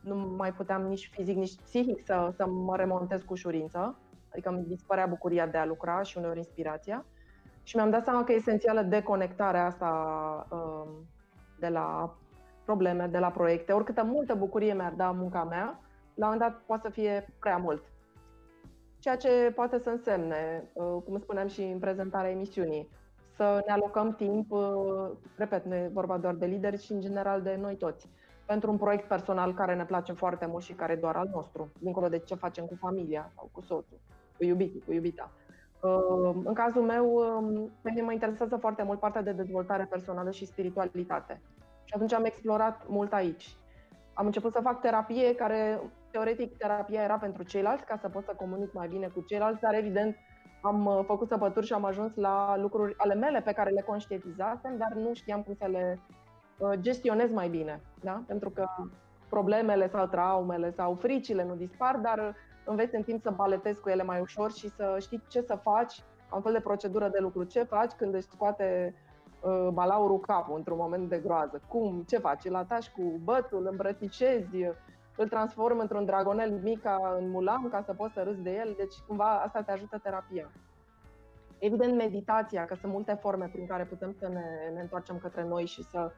nu 0.00 0.14
mai 0.36 0.52
puteam 0.52 0.82
nici 0.82 1.08
fizic, 1.12 1.36
nici 1.36 1.60
psihic 1.62 2.04
să, 2.04 2.32
să 2.36 2.46
mă 2.46 2.76
remontez 2.76 3.22
cu 3.22 3.32
ușurință. 3.32 3.98
Adică 4.32 4.48
îmi 4.48 4.64
dispărea 4.66 5.06
bucuria 5.06 5.46
de 5.46 5.58
a 5.58 5.64
lucra 5.64 6.02
și 6.02 6.18
uneori 6.18 6.38
inspirația. 6.38 7.04
Și 7.62 7.76
mi-am 7.76 7.90
dat 7.90 8.04
seama 8.04 8.24
că 8.24 8.32
e 8.32 8.34
esențială 8.34 8.82
deconectarea 8.82 9.66
asta 9.66 9.90
um, 10.50 10.88
de 11.58 11.68
la 11.68 12.16
probleme, 12.68 13.06
de 13.06 13.18
la 13.18 13.30
proiecte. 13.30 13.72
Oricâtă 13.72 14.02
multă 14.04 14.34
bucurie 14.34 14.74
mi-ar 14.74 14.92
da 14.96 15.10
munca 15.10 15.44
mea, 15.44 15.80
la 16.14 16.26
un 16.26 16.32
moment 16.32 16.40
dat 16.40 16.62
poate 16.66 16.82
să 16.86 16.90
fie 16.92 17.34
prea 17.40 17.56
mult. 17.56 17.82
Ceea 18.98 19.16
ce 19.16 19.52
poate 19.54 19.78
să 19.78 19.90
însemne, 19.90 20.70
uh, 20.72 21.02
cum 21.04 21.18
spuneam 21.18 21.48
și 21.48 21.62
în 21.62 21.78
prezentarea 21.78 22.30
emisiunii, 22.30 22.88
să 23.36 23.62
ne 23.66 23.72
alocăm 23.72 24.14
timp, 24.14 24.50
uh, 24.50 25.10
repet, 25.36 25.64
nu 25.64 25.74
e 25.74 25.90
vorba 25.92 26.16
doar 26.18 26.34
de 26.34 26.46
lideri, 26.46 26.78
ci 26.78 26.90
în 26.90 27.00
general 27.00 27.42
de 27.42 27.58
noi 27.60 27.76
toți, 27.76 28.08
pentru 28.46 28.70
un 28.70 28.76
proiect 28.76 29.08
personal 29.08 29.54
care 29.54 29.74
ne 29.74 29.84
place 29.84 30.12
foarte 30.12 30.46
mult 30.46 30.62
și 30.62 30.72
care 30.72 30.92
e 30.92 31.04
doar 31.06 31.16
al 31.16 31.30
nostru, 31.32 31.72
dincolo 31.80 32.08
de 32.08 32.18
ce 32.18 32.34
facem 32.34 32.64
cu 32.64 32.74
familia 32.74 33.30
sau 33.34 33.48
cu 33.52 33.60
soțul, 33.60 33.98
cu 34.36 34.44
iubitul, 34.44 34.82
cu 34.86 34.92
iubita. 34.92 35.30
Uh, 35.82 36.34
în 36.44 36.54
cazul 36.54 36.82
meu, 36.82 37.06
um, 37.14 37.70
pe 37.82 37.90
mine 37.90 38.02
mă 38.02 38.12
interesează 38.12 38.56
foarte 38.56 38.82
mult 38.82 38.98
partea 38.98 39.22
de 39.22 39.32
dezvoltare 39.32 39.86
personală 39.90 40.30
și 40.30 40.46
spiritualitate. 40.46 41.40
Și 41.88 41.94
atunci 41.94 42.12
am 42.12 42.24
explorat 42.24 42.88
mult 42.88 43.12
aici. 43.12 43.56
Am 44.14 44.26
început 44.26 44.52
să 44.52 44.60
fac 44.62 44.80
terapie 44.80 45.34
care, 45.34 45.80
teoretic, 46.10 46.56
terapia 46.56 47.02
era 47.02 47.18
pentru 47.18 47.42
ceilalți, 47.42 47.84
ca 47.84 47.96
să 47.96 48.08
pot 48.08 48.24
să 48.24 48.32
comunic 48.36 48.72
mai 48.72 48.88
bine 48.88 49.06
cu 49.06 49.20
ceilalți, 49.20 49.60
dar 49.60 49.74
evident 49.74 50.16
am 50.62 50.86
uh, 50.86 51.00
făcut 51.06 51.28
săpături 51.28 51.66
și 51.66 51.72
am 51.72 51.84
ajuns 51.84 52.14
la 52.14 52.56
lucruri 52.56 52.94
ale 52.96 53.14
mele 53.14 53.40
pe 53.40 53.52
care 53.52 53.70
le 53.70 53.80
conștientizasem, 53.80 54.76
dar 54.76 54.92
nu 54.92 55.14
știam 55.14 55.42
cum 55.42 55.54
să 55.54 55.66
le 55.66 56.00
uh, 56.58 56.72
gestionez 56.80 57.32
mai 57.32 57.48
bine. 57.48 57.80
Da? 58.00 58.22
Pentru 58.26 58.50
că 58.50 58.66
problemele 59.28 59.88
sau 59.88 60.06
traumele 60.06 60.70
sau 60.70 60.94
fricile 60.94 61.44
nu 61.44 61.54
dispar, 61.54 61.96
dar 61.96 62.34
înveți 62.64 62.94
în 62.94 63.02
timp 63.02 63.22
să 63.22 63.30
baletezi 63.30 63.80
cu 63.80 63.88
ele 63.88 64.02
mai 64.02 64.20
ușor 64.20 64.52
și 64.52 64.68
să 64.68 64.96
știi 65.00 65.22
ce 65.28 65.40
să 65.40 65.58
faci, 65.62 66.02
am 66.28 66.42
fel 66.42 66.52
de 66.52 66.60
procedură 66.60 67.08
de 67.08 67.18
lucru, 67.20 67.44
ce 67.44 67.62
faci 67.62 67.92
când 67.92 68.14
își 68.14 68.28
scoate 68.28 68.94
uh, 69.48 69.68
balaurul 69.72 70.20
capul 70.20 70.56
într-un 70.56 70.76
moment 70.80 71.08
de 71.08 71.18
groază. 71.18 71.60
Cum, 71.68 72.04
ce 72.06 72.18
faci? 72.18 72.44
Îl 72.44 72.54
atași 72.54 72.90
cu 72.92 73.20
bățul, 73.24 73.58
îl 73.58 73.68
îmbrățișezi, 73.70 74.56
îl 75.16 75.28
transform 75.28 75.78
într-un 75.78 76.04
dragonel 76.04 76.60
mic 76.62 76.82
ca 76.82 77.16
în 77.20 77.30
Mulan 77.30 77.68
ca 77.68 77.82
să 77.82 77.92
poți 77.92 78.12
să 78.12 78.22
râzi 78.22 78.42
de 78.42 78.50
el, 78.50 78.74
deci 78.76 78.94
cumva 79.06 79.40
asta 79.44 79.62
te 79.62 79.72
ajută 79.72 79.98
terapia. 80.02 80.50
Evident, 81.58 81.96
meditația, 81.96 82.64
că 82.64 82.74
sunt 82.74 82.92
multe 82.92 83.18
forme 83.20 83.48
prin 83.52 83.66
care 83.66 83.84
putem 83.84 84.14
să 84.18 84.28
ne, 84.28 84.44
ne 84.74 84.80
întoarcem 84.80 85.18
către 85.18 85.44
noi 85.44 85.66
și 85.66 85.82
să, 85.82 86.10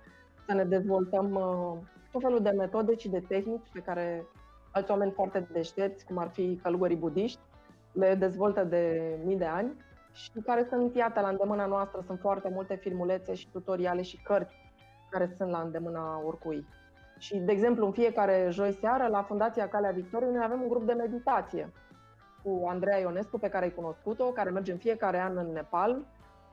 să 0.46 0.52
ne 0.52 0.64
dezvoltăm 0.64 1.34
uh, 1.34 1.78
tot 2.12 2.20
felul 2.20 2.42
de 2.42 2.50
metode 2.50 2.96
și 2.96 3.08
de 3.08 3.20
tehnici 3.28 3.70
pe 3.72 3.80
care 3.80 4.26
alți 4.70 4.90
oameni 4.90 5.10
foarte 5.10 5.48
deștepți, 5.52 6.04
cum 6.04 6.18
ar 6.18 6.28
fi 6.28 6.60
călugării 6.62 6.96
budiști, 6.96 7.40
le 7.92 8.14
dezvoltă 8.14 8.64
de 8.64 9.14
mii 9.24 9.36
de 9.36 9.44
ani 9.44 9.76
și 10.12 10.30
care 10.44 10.66
sunt, 10.68 10.94
iată, 10.94 11.20
la 11.20 11.28
îndemâna 11.28 11.66
noastră. 11.66 12.02
Sunt 12.06 12.18
foarte 12.20 12.50
multe 12.52 12.74
filmulețe 12.74 13.34
și 13.34 13.50
tutoriale 13.50 14.02
și 14.02 14.22
cărți 14.22 14.54
care 15.10 15.34
sunt 15.36 15.50
la 15.50 15.60
îndemâna 15.60 16.22
oricui. 16.24 16.66
Și, 17.18 17.38
de 17.38 17.52
exemplu, 17.52 17.86
în 17.86 17.92
fiecare 17.92 18.48
joi 18.50 18.72
seară, 18.72 19.06
la 19.06 19.22
Fundația 19.22 19.68
Calea 19.68 19.90
Victoriei, 19.90 20.32
noi 20.32 20.44
avem 20.44 20.62
un 20.62 20.68
grup 20.68 20.86
de 20.86 20.92
meditație 20.92 21.72
cu 22.42 22.66
Andreea 22.68 22.98
Ionescu, 22.98 23.38
pe 23.38 23.48
care 23.48 23.64
ai 23.64 23.74
cunoscut-o, 23.74 24.24
care 24.24 24.50
merge 24.50 24.72
în 24.72 24.78
fiecare 24.78 25.20
an 25.20 25.36
în 25.36 25.52
Nepal, 25.52 26.06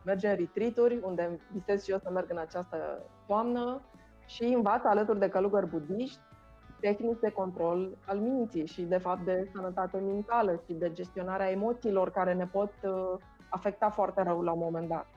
merge 0.05 0.29
în 0.29 0.35
retreat 0.35 1.01
unde 1.01 1.39
visez 1.51 1.83
și 1.83 1.91
eu 1.91 1.97
să 1.97 2.09
merg 2.11 2.29
în 2.29 2.37
această 2.37 3.05
toamnă 3.27 3.81
și 4.25 4.43
învață 4.43 4.87
alături 4.87 5.19
de 5.19 5.29
călugări 5.29 5.67
budiști 5.67 6.19
tehnici 6.79 7.19
de 7.19 7.29
control 7.29 7.97
al 8.05 8.17
minții 8.17 8.65
și, 8.65 8.81
de 8.81 8.97
fapt, 8.97 9.25
de 9.25 9.49
sănătate 9.53 9.97
mentală 9.97 10.61
și 10.65 10.73
de 10.73 10.91
gestionarea 10.93 11.51
emoțiilor 11.51 12.11
care 12.11 12.33
ne 12.33 12.45
pot 12.45 12.73
uh, 12.83 13.19
afecta 13.49 13.89
foarte 13.89 14.21
rău 14.21 14.41
la 14.41 14.51
un 14.51 14.59
moment 14.59 14.87
dat 14.87 15.07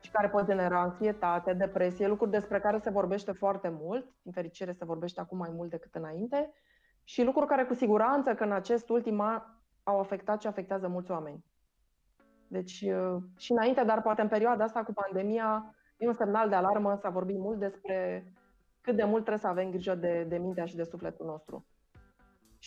și 0.00 0.10
care 0.10 0.28
pot 0.28 0.44
genera 0.44 0.80
anxietate, 0.80 1.52
depresie, 1.52 2.06
lucruri 2.06 2.30
despre 2.30 2.60
care 2.60 2.78
se 2.78 2.90
vorbește 2.90 3.32
foarte 3.32 3.68
mult, 3.80 4.06
din 4.22 4.32
fericire 4.32 4.72
se 4.72 4.84
vorbește 4.84 5.20
acum 5.20 5.38
mai 5.38 5.50
mult 5.54 5.70
decât 5.70 5.94
înainte, 5.94 6.52
și 7.04 7.22
lucruri 7.22 7.46
care 7.46 7.64
cu 7.64 7.74
siguranță 7.74 8.34
că 8.34 8.44
în 8.44 8.52
acest 8.52 8.88
ultim 8.88 9.20
an 9.20 9.42
au 9.82 10.00
afectat 10.00 10.40
și 10.40 10.46
afectează 10.46 10.88
mulți 10.88 11.10
oameni. 11.10 11.44
Deci 12.48 12.80
uh, 12.80 13.22
și 13.36 13.52
înainte, 13.52 13.84
dar 13.84 14.02
poate 14.02 14.22
în 14.22 14.28
perioada 14.28 14.64
asta 14.64 14.82
cu 14.82 14.92
pandemia, 14.92 15.74
e 15.96 16.06
un 16.06 16.12
semnal 16.12 16.48
de 16.48 16.54
alarmă, 16.54 16.98
s-a 17.00 17.08
vorbit 17.08 17.38
mult 17.38 17.58
despre 17.58 18.24
cât 18.80 18.96
de 18.96 19.04
mult 19.04 19.24
trebuie 19.24 19.38
să 19.38 19.46
avem 19.46 19.70
grijă 19.70 19.94
de, 19.94 20.24
de 20.28 20.38
mintea 20.38 20.64
și 20.64 20.76
de 20.76 20.84
sufletul 20.84 21.26
nostru. 21.26 21.66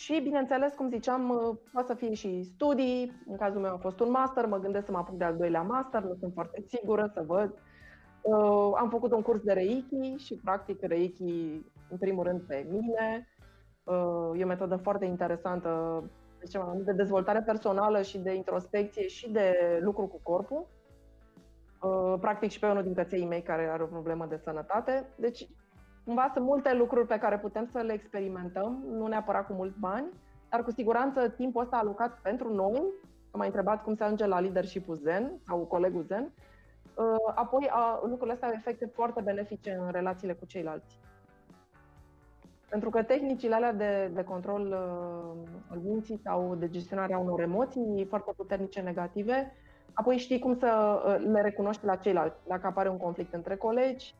Și, 0.02 0.20
bineînțeles, 0.22 0.74
cum 0.74 0.88
ziceam, 0.88 1.30
uh, 1.30 1.56
poate 1.72 1.86
să 1.86 1.94
fie 1.94 2.14
și 2.14 2.42
studii. 2.42 3.12
În 3.26 3.36
cazul 3.36 3.60
meu 3.60 3.72
a 3.72 3.76
fost 3.76 4.00
un 4.00 4.10
master, 4.10 4.46
mă 4.46 4.58
gândesc 4.58 4.84
să 4.86 4.92
mă 4.92 4.98
apuc 4.98 5.16
de 5.16 5.24
al 5.24 5.36
doilea 5.36 5.62
master, 5.62 6.02
nu 6.02 6.14
sunt 6.14 6.32
foarte 6.32 6.64
sigură 6.66 7.10
să 7.14 7.22
văd. 7.26 7.54
Uh, 8.22 8.72
am 8.76 8.88
făcut 8.90 9.12
un 9.12 9.22
curs 9.22 9.40
de 9.42 9.52
Reiki 9.52 10.14
și, 10.16 10.34
practic, 10.44 10.82
Reiki, 10.82 11.62
în 11.90 11.96
primul 11.98 12.24
rând, 12.24 12.40
pe 12.40 12.66
mine. 12.70 13.28
Uh, 13.84 14.40
e 14.40 14.44
o 14.44 14.46
metodă 14.46 14.76
foarte 14.76 15.04
interesantă 15.04 16.04
de 16.84 16.92
dezvoltare 16.92 17.42
personală 17.42 18.02
și 18.02 18.18
de 18.18 18.34
introspecție 18.34 19.06
și 19.06 19.30
de 19.30 19.78
lucru 19.82 20.06
cu 20.06 20.20
corpul. 20.22 20.66
Practic 22.20 22.50
și 22.50 22.58
pe 22.58 22.66
unul 22.66 22.82
din 22.82 22.94
căței 22.94 23.26
mei 23.26 23.42
care 23.42 23.68
are 23.72 23.82
o 23.82 23.86
problemă 23.86 24.26
de 24.26 24.36
sănătate. 24.36 25.08
Deci 25.16 25.48
Cumva 26.04 26.30
sunt 26.32 26.44
multe 26.44 26.74
lucruri 26.74 27.06
pe 27.06 27.18
care 27.18 27.38
putem 27.38 27.66
să 27.66 27.78
le 27.78 27.92
experimentăm, 27.92 28.84
nu 28.90 29.06
neapărat 29.06 29.46
cu 29.46 29.52
mulți 29.52 29.78
bani, 29.78 30.06
dar 30.50 30.64
cu 30.64 30.70
siguranță 30.70 31.28
timpul 31.28 31.62
ăsta 31.62 31.76
alocat 31.76 32.18
pentru 32.22 32.54
noi, 32.54 32.82
că 33.30 33.36
m-ai 33.36 33.46
întrebat 33.46 33.82
cum 33.82 33.94
se 33.94 34.04
ajunge 34.04 34.26
la 34.26 34.40
leadership 34.40 34.88
Zen 34.94 35.32
sau 35.46 35.58
colegul 35.58 36.02
Zen, 36.02 36.32
uh, 36.94 37.32
apoi 37.34 37.70
lucrurile 38.02 38.32
astea 38.32 38.48
au 38.48 38.54
efecte 38.54 38.90
foarte 38.94 39.20
benefice 39.20 39.78
în 39.80 39.90
relațiile 39.90 40.32
cu 40.32 40.46
ceilalți. 40.46 40.98
Pentru 42.68 42.90
că 42.90 43.02
tehnicile 43.02 43.54
alea 43.54 43.72
de, 43.72 44.10
de 44.14 44.22
control 44.22 44.66
uh, 44.66 45.48
al 45.70 45.78
minții 45.78 46.20
sau 46.24 46.54
de 46.54 46.68
gestionarea 46.68 47.18
unor 47.18 47.40
emoții 47.40 48.06
foarte 48.08 48.32
puternice 48.36 48.80
negative, 48.80 49.52
apoi 49.92 50.16
știi 50.16 50.38
cum 50.38 50.54
să 50.54 51.02
uh, 51.06 51.26
le 51.32 51.40
recunoști 51.40 51.84
la 51.84 51.96
ceilalți. 51.96 52.40
Dacă 52.46 52.66
apare 52.66 52.88
un 52.88 52.96
conflict 52.96 53.34
între 53.34 53.56
colegi, 53.56 54.14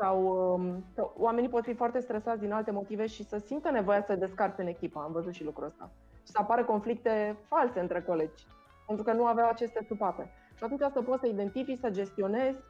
sau 0.00 0.16
um, 0.54 0.84
sau 0.94 1.14
oamenii 1.18 1.48
pot 1.48 1.64
fi 1.64 1.74
foarte 1.74 2.00
stresați 2.00 2.40
din 2.40 2.52
alte 2.52 2.70
motive 2.70 3.06
și 3.06 3.24
să 3.24 3.38
simtă 3.38 3.70
nevoia 3.70 4.02
să 4.02 4.14
descarce 4.14 4.60
în 4.60 4.66
echipă. 4.66 5.00
Am 5.00 5.12
văzut 5.12 5.32
și 5.32 5.44
lucrul 5.44 5.66
ăsta. 5.66 5.90
Și 6.22 6.32
să 6.32 6.38
apară 6.40 6.64
conflicte 6.64 7.36
false 7.48 7.80
între 7.80 8.02
colegi, 8.02 8.46
pentru 8.86 9.04
că 9.04 9.12
nu 9.12 9.26
aveau 9.26 9.48
aceste 9.48 9.84
supape. 9.88 10.30
Și 10.54 10.64
atunci 10.64 10.92
să 10.92 11.02
poți 11.02 11.20
să 11.20 11.26
identifici, 11.26 11.78
să 11.78 11.90
gestionezi 11.90 12.60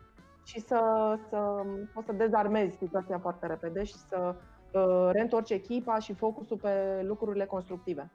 și 0.45 0.61
să, 0.61 0.81
să 1.29 1.65
poți 1.95 2.07
să 2.07 2.13
dezarmezi 2.13 2.77
situația 2.77 3.19
foarte 3.19 3.47
repede 3.47 3.85
și 3.85 3.95
să 3.95 4.35
uh, 4.73 5.09
reîntorci 5.13 5.51
echipa 5.51 5.99
și 5.99 6.15
focusul 6.15 6.57
pe 6.57 7.03
lucrurile 7.03 7.45
constructive. 7.45 8.11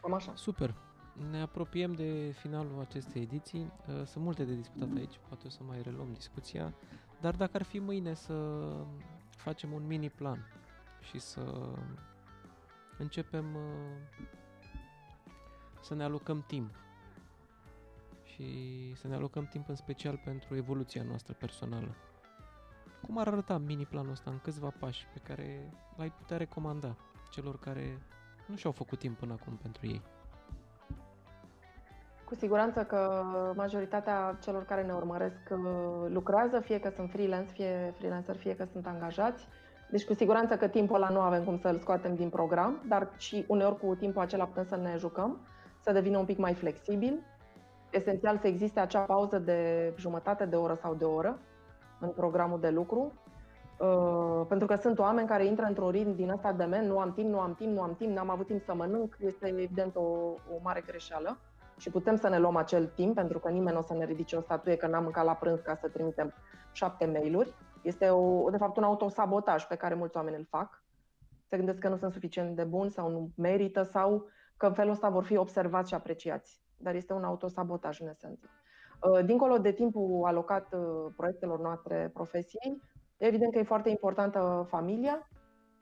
Cam 0.00 0.12
așa. 0.12 0.32
Super. 0.34 0.74
Ne 1.30 1.40
apropiem 1.40 1.92
de 1.92 2.34
finalul 2.38 2.80
acestei 2.80 3.22
ediții. 3.22 3.60
Uh, 3.60 4.06
sunt 4.06 4.24
multe 4.24 4.44
de 4.44 4.54
discutat 4.54 4.88
aici, 4.96 5.20
poate 5.28 5.46
o 5.46 5.50
să 5.50 5.60
mai 5.66 5.82
reluăm 5.82 6.12
discuția, 6.12 6.74
dar 7.20 7.36
dacă 7.36 7.50
ar 7.54 7.62
fi 7.62 7.78
mâine 7.78 8.14
să 8.14 8.58
facem 9.36 9.72
un 9.72 9.86
mini 9.86 10.10
plan 10.10 10.46
și 11.00 11.18
să 11.18 11.74
începem 12.98 13.54
uh, 13.54 14.20
să 15.80 15.94
ne 15.94 16.04
alocăm 16.04 16.44
timp 16.46 16.74
și 18.24 18.94
să 18.94 19.08
ne 19.08 19.14
alocăm 19.14 19.46
timp 19.46 19.68
în 19.68 19.74
special 19.74 20.20
pentru 20.24 20.56
evoluția 20.56 21.02
noastră 21.02 21.32
personală. 21.32 21.94
Cum 23.02 23.18
ar 23.18 23.26
arăta 23.26 23.58
mini 23.58 23.86
planul 23.86 24.10
ăsta 24.10 24.30
în 24.30 24.38
câțiva 24.38 24.70
pași 24.78 25.06
pe 25.12 25.18
care 25.18 25.72
l-ai 25.96 26.10
putea 26.10 26.36
recomanda 26.36 26.96
celor 27.30 27.58
care 27.58 28.02
nu 28.46 28.56
și-au 28.56 28.72
făcut 28.72 28.98
timp 28.98 29.18
până 29.18 29.32
acum 29.32 29.56
pentru 29.56 29.86
ei? 29.86 30.02
Cu 32.32 32.38
siguranță 32.38 32.80
că 32.80 33.22
majoritatea 33.54 34.38
celor 34.40 34.64
care 34.64 34.82
ne 34.82 34.92
urmăresc 34.92 35.40
uh, 35.50 35.58
lucrează, 36.08 36.60
fie 36.60 36.80
că 36.80 36.90
sunt 36.94 37.10
freelance, 37.10 37.52
fie 37.52 37.94
freelancer, 37.98 38.36
fie 38.36 38.56
că 38.56 38.64
sunt 38.72 38.86
angajați. 38.86 39.48
Deci 39.90 40.04
cu 40.04 40.14
siguranță 40.14 40.56
că 40.56 40.68
timpul 40.68 40.96
ăla 40.96 41.08
nu 41.08 41.20
avem 41.20 41.44
cum 41.44 41.58
să-l 41.58 41.78
scoatem 41.78 42.14
din 42.14 42.28
program, 42.28 42.82
dar 42.88 43.08
și 43.16 43.44
uneori 43.48 43.78
cu 43.78 43.94
timpul 43.94 44.22
acela 44.22 44.44
putem 44.44 44.64
să 44.64 44.76
ne 44.76 44.94
jucăm, 44.98 45.40
să 45.80 45.92
devină 45.92 46.18
un 46.18 46.24
pic 46.24 46.38
mai 46.38 46.54
flexibil. 46.54 47.22
Esențial 47.90 48.38
să 48.38 48.46
existe 48.46 48.80
acea 48.80 49.00
pauză 49.00 49.38
de 49.38 49.92
jumătate 49.98 50.44
de 50.44 50.56
oră 50.56 50.74
sau 50.74 50.94
de 50.94 51.04
oră 51.04 51.38
în 52.00 52.08
programul 52.08 52.60
de 52.60 52.70
lucru, 52.70 53.12
Uh, 53.78 54.46
pentru 54.48 54.66
că 54.66 54.76
sunt 54.76 54.98
oameni 54.98 55.28
care 55.28 55.46
intră 55.46 55.64
într-un 55.64 55.90
ritm 55.90 56.14
din 56.14 56.30
ăsta 56.30 56.52
de 56.52 56.64
men, 56.64 56.86
nu 56.86 56.98
am 56.98 57.12
timp, 57.12 57.28
nu 57.28 57.40
am 57.40 57.54
timp, 57.54 57.72
nu 57.72 57.80
am 57.80 57.94
timp, 57.94 58.16
n-am 58.16 58.30
avut 58.30 58.46
timp 58.46 58.62
să 58.62 58.74
mănânc, 58.74 59.16
este 59.20 59.48
evident 59.48 59.96
o, 59.96 60.00
o 60.54 60.58
mare 60.62 60.82
greșeală 60.86 61.38
și 61.76 61.90
putem 61.90 62.16
să 62.16 62.28
ne 62.28 62.38
luăm 62.38 62.56
acel 62.56 62.86
timp, 62.86 63.14
pentru 63.14 63.38
că 63.38 63.48
nimeni 63.48 63.72
nu 63.72 63.78
o 63.78 63.82
să 63.82 63.94
ne 63.94 64.04
ridice 64.04 64.36
o 64.36 64.40
statuie 64.40 64.76
că 64.76 64.86
n-am 64.86 65.02
mâncat 65.02 65.24
la 65.24 65.34
prânz 65.34 65.60
ca 65.60 65.74
să 65.74 65.88
trimitem 65.88 66.34
șapte 66.72 67.06
mail-uri. 67.06 67.54
Este, 67.82 68.08
o, 68.08 68.50
de 68.50 68.56
fapt, 68.56 68.76
un 68.76 68.82
autosabotaj 68.82 69.64
pe 69.64 69.74
care 69.74 69.94
mulți 69.94 70.16
oameni 70.16 70.36
îl 70.36 70.46
fac. 70.50 70.82
Se 71.44 71.56
gândesc 71.56 71.78
că 71.78 71.88
nu 71.88 71.96
sunt 71.96 72.12
suficient 72.12 72.56
de 72.56 72.64
buni 72.64 72.90
sau 72.90 73.10
nu 73.10 73.30
merită 73.36 73.82
sau 73.82 74.26
că 74.56 74.66
în 74.66 74.74
felul 74.74 74.92
ăsta 74.92 75.08
vor 75.08 75.24
fi 75.24 75.36
observați 75.36 75.88
și 75.88 75.94
apreciați. 75.94 76.60
Dar 76.76 76.94
este 76.94 77.12
un 77.12 77.24
autosabotaj 77.24 78.00
în 78.00 78.08
esență. 78.08 78.50
Uh, 79.02 79.24
dincolo 79.24 79.58
de 79.58 79.72
timpul 79.72 80.22
alocat 80.24 80.72
uh, 80.72 81.12
proiectelor 81.16 81.60
noastre 81.60 82.10
profesiei, 82.12 82.80
evident 83.16 83.52
că 83.52 83.58
e 83.58 83.62
foarte 83.62 83.90
importantă 83.90 84.66
familia, 84.68 85.28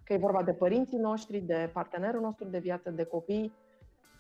că 0.04 0.12
e 0.12 0.18
vorba 0.18 0.42
de 0.42 0.52
părinții 0.52 0.98
noștri, 0.98 1.40
de 1.40 1.70
partenerul 1.72 2.20
nostru 2.20 2.48
de 2.48 2.58
viață, 2.58 2.90
de 2.90 3.04
copii. 3.04 3.52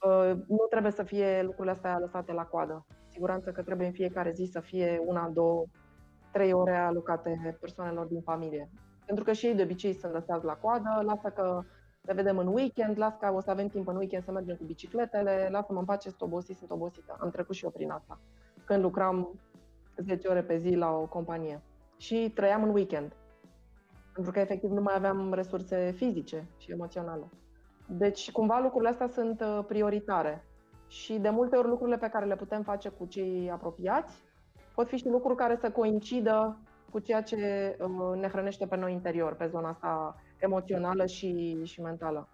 Uh, 0.06 0.32
nu 0.46 0.66
trebuie 0.70 0.92
să 0.92 1.02
fie 1.02 1.42
lucrurile 1.42 1.72
astea 1.72 1.98
lăsate 1.98 2.32
la 2.32 2.44
coadă. 2.44 2.86
Siguranță 3.06 3.52
că 3.52 3.62
trebuie 3.62 3.86
în 3.86 3.92
fiecare 3.92 4.30
zi 4.30 4.44
să 4.52 4.60
fie 4.60 5.02
una, 5.06 5.28
două, 5.28 5.64
trei 6.32 6.52
ore 6.52 6.76
alocate 6.76 7.56
persoanelor 7.60 8.06
din 8.06 8.20
familie. 8.20 8.70
Pentru 9.06 9.24
că 9.24 9.32
și 9.32 9.46
ei 9.46 9.54
de 9.54 9.62
obicei 9.62 9.92
sunt 9.92 10.12
lăsați 10.12 10.44
la 10.44 10.52
coadă, 10.52 11.02
lasă 11.02 11.28
că 11.28 11.62
le 12.00 12.12
vedem 12.12 12.38
în 12.38 12.46
weekend, 12.46 12.98
las 12.98 13.16
că 13.16 13.32
o 13.34 13.40
să 13.40 13.50
avem 13.50 13.66
timp 13.66 13.88
în 13.88 13.96
weekend 13.96 14.24
să 14.24 14.32
mergem 14.32 14.56
cu 14.56 14.64
bicicletele, 14.64 15.48
lasă-mă 15.50 15.78
în 15.78 15.84
pace, 15.84 16.08
sunt 16.08 16.20
obosit, 16.20 16.56
sunt 16.56 16.70
obosită. 16.70 17.16
Am 17.20 17.30
trecut 17.30 17.54
și 17.54 17.64
eu 17.64 17.70
prin 17.70 17.90
asta, 17.90 18.20
când 18.64 18.82
lucram 18.82 19.40
10 19.96 20.28
ore 20.28 20.42
pe 20.42 20.56
zi 20.56 20.74
la 20.74 20.90
o 20.90 21.06
companie. 21.06 21.62
Și 21.96 22.32
trăiam 22.34 22.62
în 22.62 22.70
weekend, 22.70 23.12
pentru 24.14 24.32
că 24.32 24.40
efectiv 24.40 24.70
nu 24.70 24.80
mai 24.80 24.94
aveam 24.96 25.32
resurse 25.32 25.90
fizice 25.96 26.48
și 26.56 26.72
emoționale. 26.72 27.30
Deci, 27.90 28.30
cumva, 28.30 28.60
lucrurile 28.60 28.90
astea 28.90 29.08
sunt 29.08 29.40
uh, 29.40 29.64
prioritare. 29.66 30.44
Și 30.86 31.18
de 31.18 31.30
multe 31.30 31.56
ori 31.56 31.68
lucrurile 31.68 31.96
pe 31.96 32.08
care 32.08 32.26
le 32.26 32.36
putem 32.36 32.62
face 32.62 32.88
cu 32.88 33.06
cei 33.06 33.50
apropiați 33.52 34.28
pot 34.74 34.88
fi 34.88 34.96
și 34.96 35.08
lucruri 35.08 35.36
care 35.36 35.56
să 35.56 35.70
coincidă 35.70 36.58
cu 36.90 36.98
ceea 36.98 37.22
ce 37.22 37.76
uh, 37.80 38.20
ne 38.20 38.28
hrănește 38.28 38.66
pe 38.66 38.76
noi 38.76 38.92
interior, 38.92 39.34
pe 39.34 39.46
zona 39.46 39.68
asta 39.68 40.16
emoțională 40.38 41.06
și, 41.06 41.60
și 41.64 41.80
mentală. 41.80 42.28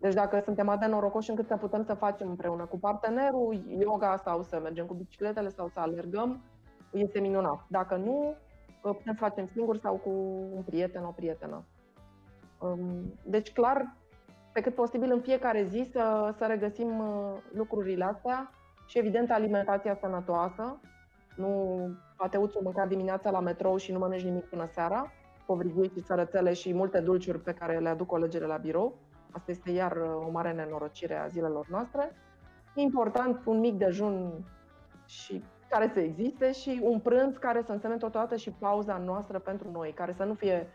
Deci 0.00 0.14
dacă 0.14 0.40
suntem 0.44 0.68
atât 0.68 0.80
de 0.80 0.86
norocoși 0.86 1.30
încât 1.30 1.46
să 1.46 1.56
putem 1.56 1.84
să 1.84 1.94
facem 1.94 2.28
împreună 2.28 2.64
cu 2.64 2.78
partenerul 2.78 3.62
yoga 3.78 4.16
sau 4.16 4.42
să 4.42 4.60
mergem 4.62 4.86
cu 4.86 4.94
bicicletele 4.94 5.48
sau 5.48 5.68
să 5.68 5.80
alergăm, 5.80 6.40
este 6.92 7.20
minunat. 7.20 7.64
Dacă 7.68 7.96
nu, 7.96 8.34
uh, 8.82 8.96
putem 8.96 9.14
să 9.14 9.18
facem 9.18 9.46
singuri 9.46 9.80
sau 9.80 9.94
cu 9.94 10.10
un 10.54 10.62
prieten, 10.62 11.04
o 11.04 11.10
prietenă. 11.10 11.64
Um, 12.58 13.14
deci 13.22 13.52
clar, 13.52 13.95
pe 14.56 14.62
cât 14.62 14.74
posibil 14.74 15.12
în 15.12 15.20
fiecare 15.20 15.62
zi 15.62 15.88
să, 15.92 16.34
să 16.36 16.46
regăsim 16.46 16.98
uh, 16.98 17.36
lucrurile 17.52 18.04
astea 18.04 18.50
și 18.86 18.98
evident 18.98 19.30
alimentația 19.30 19.94
sănătoasă, 19.94 20.80
nu 21.36 21.78
pateuțul 22.16 22.60
mâncat 22.64 22.88
dimineața 22.88 23.30
la 23.30 23.40
metrou 23.40 23.76
și 23.76 23.92
nu 23.92 23.98
mănânci 23.98 24.22
nimic 24.22 24.44
până 24.44 24.66
seara, 24.72 25.12
povrigui 25.46 25.90
și 25.94 26.04
sărățele 26.04 26.52
și 26.52 26.74
multe 26.74 27.00
dulciuri 27.00 27.40
pe 27.40 27.52
care 27.52 27.78
le 27.78 27.88
aduc 27.88 28.06
colegele 28.06 28.46
la 28.46 28.56
birou. 28.56 28.98
Asta 29.30 29.50
este 29.50 29.70
iar 29.70 29.92
uh, 29.96 30.26
o 30.26 30.30
mare 30.30 30.52
nenorocire 30.52 31.16
a 31.16 31.26
zilelor 31.26 31.66
noastre. 31.68 32.12
Important, 32.74 33.40
un 33.44 33.58
mic 33.58 33.74
dejun 33.74 34.44
și 35.06 35.44
care 35.68 35.90
să 35.92 36.00
existe 36.00 36.52
și 36.52 36.80
un 36.82 37.00
prânz 37.00 37.36
care 37.36 37.62
să 37.62 37.72
însemne 37.72 37.96
totodată 37.96 38.36
și 38.36 38.50
pauza 38.50 38.96
noastră 38.96 39.38
pentru 39.38 39.70
noi, 39.70 39.92
care 39.92 40.12
să 40.12 40.24
nu 40.24 40.34
fie 40.34 40.66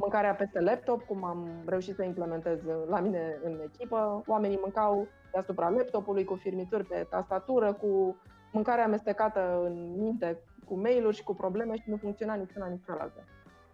mâncarea 0.00 0.34
peste 0.34 0.60
laptop, 0.60 1.02
cum 1.02 1.24
am 1.24 1.48
reușit 1.66 1.94
să 1.94 2.02
implementez 2.02 2.58
la 2.88 3.00
mine 3.00 3.38
în 3.42 3.60
echipă. 3.64 4.22
Oamenii 4.26 4.58
mâncau 4.62 5.06
deasupra 5.32 5.68
laptopului 5.68 6.24
cu 6.24 6.34
firmituri 6.34 6.84
pe 6.84 7.06
tastatură, 7.10 7.72
cu 7.72 8.16
mâncarea 8.52 8.84
amestecată 8.84 9.60
în 9.64 9.94
minte 9.98 10.38
cu 10.66 10.74
mail-uri 10.74 11.16
și 11.16 11.22
cu 11.22 11.34
probleme 11.34 11.74
și 11.74 11.90
nu 11.90 11.96
funcționa 11.96 12.34
nici 12.34 12.54
una, 12.54 12.66
nici 12.66 12.84
cealaltă. 12.84 13.24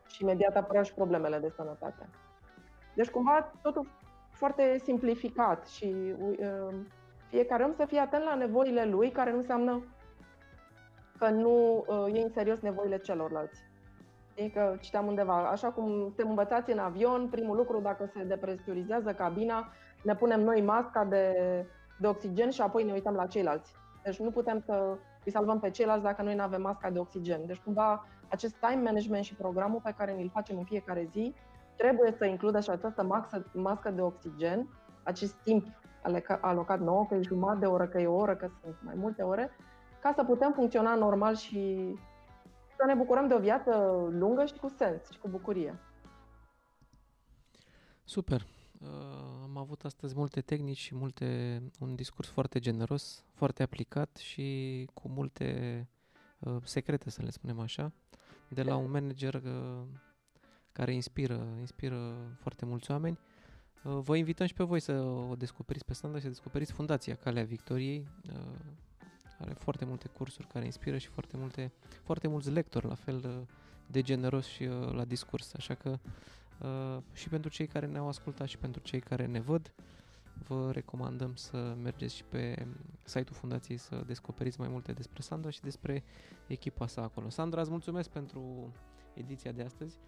Și 0.07 0.23
imediat 0.23 0.57
apăreau 0.57 0.85
și 0.85 0.95
problemele 0.95 1.39
de 1.39 1.53
sănătate. 1.57 2.09
Deci 2.95 3.11
cumva 3.11 3.53
totul 3.63 3.89
foarte 4.31 4.79
simplificat 4.83 5.67
și 5.67 5.95
uh, 6.19 6.75
fiecare 7.29 7.65
om 7.65 7.73
să 7.73 7.85
fie 7.85 7.99
atent 7.99 8.25
la 8.25 8.35
nevoile 8.35 8.85
lui, 8.85 9.11
care 9.11 9.31
nu 9.31 9.37
înseamnă 9.37 9.85
că 11.19 11.29
nu 11.29 11.85
uh, 11.87 12.19
e 12.19 12.23
în 12.23 12.31
serios 12.31 12.61
nevoile 12.61 12.99
celorlalți. 12.99 13.61
Adică 14.39 14.79
citeam 14.81 15.07
undeva, 15.07 15.49
așa 15.51 15.69
cum 15.69 15.89
suntem 15.89 16.29
învățați 16.29 16.73
în 16.73 16.79
avion, 16.79 17.29
primul 17.29 17.57
lucru, 17.57 17.81
dacă 17.81 18.11
se 18.15 18.25
depresurizează 18.25 19.13
cabina, 19.13 19.69
ne 20.03 20.15
punem 20.15 20.41
noi 20.41 20.63
masca 20.63 21.05
de, 21.05 21.35
de 21.99 22.07
oxigen 22.07 22.51
și 22.51 22.61
apoi 22.61 22.85
ne 22.85 22.93
uităm 22.93 23.15
la 23.15 23.27
ceilalți. 23.27 23.73
Deci 24.03 24.19
nu 24.19 24.31
putem 24.31 24.61
să 24.61 24.97
îi 25.25 25.33
salvăm 25.33 25.61
pe 25.61 25.71
ceilalți 25.71 26.05
dacă 26.05 26.23
noi 26.23 26.35
nu 26.35 26.43
avem 26.43 26.63
masca 26.63 26.91
de 26.91 26.99
oxigen. 26.99 27.47
Deci 27.47 27.61
cumva 27.65 28.07
acest 28.29 28.57
time 28.57 28.83
management 28.83 29.25
și 29.25 29.35
programul 29.35 29.81
pe 29.83 29.95
care 29.99 30.21
îl 30.21 30.31
facem 30.33 30.59
în 30.59 30.65
fiecare 30.65 31.09
zi 31.11 31.35
trebuie 31.77 32.15
să 32.19 32.25
includă 32.25 32.61
și 32.61 32.71
această 32.71 33.03
mască, 33.03 33.51
mască 33.53 33.91
de 33.91 34.01
oxigen, 34.03 34.69
acest 35.03 35.35
timp 35.35 35.67
alocat 36.41 36.81
nouă, 36.81 37.07
că 37.09 37.15
e 37.15 37.21
jumătate 37.23 37.59
de 37.59 37.67
oră, 37.67 37.87
că 37.87 37.99
e 37.99 38.07
o 38.07 38.17
oră, 38.17 38.37
că 38.37 38.49
sunt 38.63 38.77
mai 38.81 38.95
multe 38.97 39.23
ore, 39.23 39.51
ca 40.01 40.13
să 40.17 40.25
putem 40.25 40.53
funcționa 40.53 40.95
normal 40.95 41.35
și 41.35 41.95
să 42.77 42.85
ne 42.87 42.95
bucurăm 42.95 43.29
de 43.29 43.35
o 43.35 43.39
viață 43.39 43.71
lungă 44.11 44.45
și 44.45 44.55
cu 44.55 44.69
sens 44.69 45.11
și 45.11 45.19
cu 45.19 45.29
bucurie. 45.29 45.79
Super! 48.05 48.47
Uh, 48.81 48.89
am 49.43 49.57
avut 49.57 49.85
astăzi 49.85 50.15
multe 50.17 50.41
tehnici 50.41 50.77
și 50.77 50.95
multe, 50.95 51.61
un 51.81 51.95
discurs 51.95 52.29
foarte 52.29 52.59
generos, 52.59 53.25
foarte 53.35 53.63
aplicat 53.63 54.17
și 54.17 54.89
cu 54.95 55.09
multe 55.09 55.89
uh, 56.39 56.57
secrete, 56.65 57.11
să 57.11 57.23
le 57.23 57.31
spunem 57.31 57.61
așa, 57.61 57.93
de 58.49 58.63
la 58.63 58.77
un 58.77 58.91
manager 58.91 59.35
uh, 59.35 59.83
care 60.73 60.93
inspiră, 60.93 61.47
inspiră 61.59 62.15
foarte 62.41 62.65
mulți 62.65 62.91
oameni. 62.91 63.19
Uh, 63.85 63.99
vă 64.03 64.17
invităm 64.17 64.47
și 64.47 64.55
pe 64.55 64.65
voi 64.65 64.81
să 64.81 64.93
o 65.03 65.35
descoperiți 65.35 65.85
pe 65.85 65.95
Sandra 65.95 66.19
și 66.19 66.25
să 66.25 66.31
descoperiți 66.31 66.73
Fundația 66.73 67.15
Calea 67.15 67.45
Victoriei. 67.45 68.09
Uh, 69.39 69.47
are 69.47 69.53
foarte 69.53 69.85
multe 69.85 70.09
cursuri 70.09 70.47
care 70.47 70.65
inspiră 70.65 70.99
și 70.99 71.09
foarte, 71.09 71.37
multe, 71.37 71.73
foarte 72.03 72.29
mulți 72.29 72.51
lectori 72.51 72.87
la 72.87 72.95
fel 72.95 73.23
uh, 73.25 73.47
de 73.87 74.03
generos 74.03 74.47
și 74.47 74.63
uh, 74.63 74.93
la 74.93 75.05
discurs. 75.05 75.55
Așa 75.55 75.75
că 75.75 75.99
Uh, 76.61 77.03
și 77.13 77.29
pentru 77.29 77.51
cei 77.51 77.67
care 77.67 77.87
ne-au 77.87 78.09
ascultat 78.09 78.49
și 78.49 78.59
pentru 78.59 78.81
cei 78.83 79.01
care 79.01 79.27
ne 79.27 79.41
văd, 79.41 79.73
vă 80.47 80.71
recomandăm 80.73 81.35
să 81.35 81.77
mergeți 81.83 82.15
și 82.15 82.25
pe 82.25 82.67
site-ul 83.05 83.39
fundației 83.39 83.77
să 83.77 84.03
descoperiți 84.07 84.61
mai 84.61 84.69
multe 84.69 84.93
despre 84.93 85.23
Sandra 85.23 85.51
și 85.51 85.61
despre 85.61 86.05
echipa 86.47 86.87
sa 86.87 87.03
acolo. 87.03 87.29
Sandra, 87.29 87.61
îți 87.61 87.71
mulțumesc 87.71 88.11
pentru 88.11 88.73
ediția 89.15 89.53
de 89.53 89.63
astăzi 89.63 89.99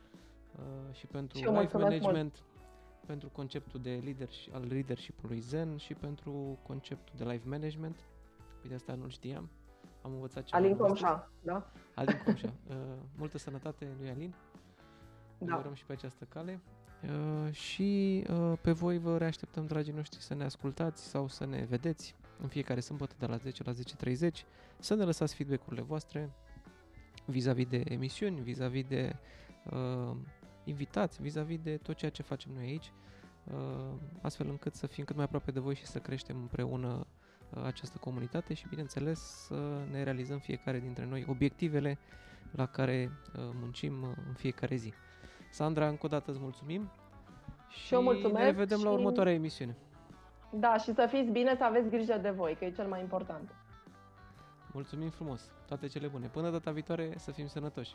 uh, 0.59 0.95
și 0.95 1.07
pentru 1.07 1.39
și 1.39 1.45
life 1.45 1.77
management, 1.77 2.13
mult. 2.13 3.07
pentru 3.07 3.29
conceptul 3.29 3.81
de 3.81 4.01
leader, 4.05 4.29
al 4.53 4.67
leadership-ului 4.69 5.41
Zen 5.41 5.77
și 5.77 5.95
pentru 5.95 6.59
conceptul 6.63 7.15
de 7.17 7.25
life 7.25 7.49
management. 7.49 7.97
Uite, 8.63 8.75
asta 8.75 8.95
nu 8.95 9.09
știam. 9.09 9.49
Am 10.03 10.13
învățat 10.13 10.45
ceva. 10.45 10.63
Alin 10.63 10.77
Comșa, 10.77 11.31
da? 11.43 11.71
Alin 11.95 12.23
Comșa. 12.25 12.53
Uh, 12.69 12.75
multă 13.17 13.39
sănătate 13.39 13.89
lui 13.99 14.11
Alin 14.11 14.35
da. 15.39 15.57
urăm 15.57 15.75
și 15.75 15.85
pe 15.85 15.93
această 15.93 16.25
cale. 16.25 16.61
Uh, 17.03 17.53
și 17.53 18.25
uh, 18.31 18.59
pe 18.61 18.73
voi 18.73 18.99
vă 18.99 19.19
reașteptăm, 19.19 19.67
dragii 19.67 19.93
noștri, 19.93 20.21
să 20.21 20.35
ne 20.35 20.45
ascultați 20.45 21.03
sau 21.05 21.29
să 21.29 21.47
ne 21.47 21.67
vedeți 21.69 22.15
în 22.41 22.49
fiecare 22.49 22.81
sâmbătă 22.81 23.15
de 23.19 23.27
la 23.27 23.37
10 23.37 23.63
la 23.65 23.73
10.30, 23.73 24.31
să 24.79 24.95
ne 24.95 25.05
lăsați 25.05 25.35
feedback-urile 25.35 25.83
voastre 25.83 26.31
vis-a-vis 27.25 27.67
de 27.67 27.83
emisiuni, 27.89 28.41
vis-a-vis 28.41 28.85
de 28.89 29.17
uh, 29.71 30.17
invitați, 30.65 31.23
vis-a-vis 31.23 31.59
de 31.63 31.77
tot 31.77 31.97
ceea 31.97 32.11
ce 32.11 32.23
facem 32.23 32.53
noi 32.55 32.65
aici, 32.65 32.93
uh, 33.45 33.95
astfel 34.21 34.49
încât 34.49 34.75
să 34.75 34.87
fim 34.87 35.05
cât 35.05 35.17
mai 35.17 35.25
aproape 35.25 35.51
de 35.51 35.61
voi 35.61 35.75
și 35.75 35.87
să 35.87 35.99
creștem 35.99 36.37
împreună 36.37 36.89
uh, 36.89 37.05
această 37.65 37.99
comunitate 37.99 38.55
și, 38.55 38.69
bineînțeles, 38.69 39.21
să 39.21 39.85
ne 39.91 40.03
realizăm 40.03 40.39
fiecare 40.39 40.79
dintre 40.79 41.07
noi 41.07 41.25
obiectivele 41.29 41.99
la 42.51 42.67
care 42.67 43.11
uh, 43.11 43.43
muncim 43.61 44.03
uh, 44.03 44.09
în 44.29 44.35
fiecare 44.35 44.77
zi. 44.77 44.93
Sandra, 45.51 45.89
încă 45.89 46.07
o 46.07 46.09
dată 46.09 46.31
îți 46.31 46.41
mulțumim 46.41 46.91
și 47.69 47.95
eu 47.95 48.03
mulțumesc 48.03 48.45
ne 48.45 48.51
vedem 48.51 48.79
și... 48.79 48.85
la 48.85 48.91
următoarea 48.91 49.33
emisiune. 49.33 49.77
Da, 50.51 50.77
și 50.77 50.95
să 50.95 51.07
fiți 51.11 51.31
bine, 51.31 51.55
să 51.57 51.65
aveți 51.65 51.89
grijă 51.89 52.19
de 52.23 52.31
voi, 52.31 52.55
că 52.59 52.65
e 52.65 52.71
cel 52.71 52.87
mai 52.87 53.01
important. 53.01 53.55
Mulțumim 54.73 55.11
frumos, 55.11 55.51
toate 55.67 55.87
cele 55.87 56.07
bune. 56.07 56.27
Până 56.27 56.51
data 56.51 56.71
viitoare, 56.71 57.13
să 57.17 57.31
fim 57.31 57.47
sănătoși. 57.47 57.95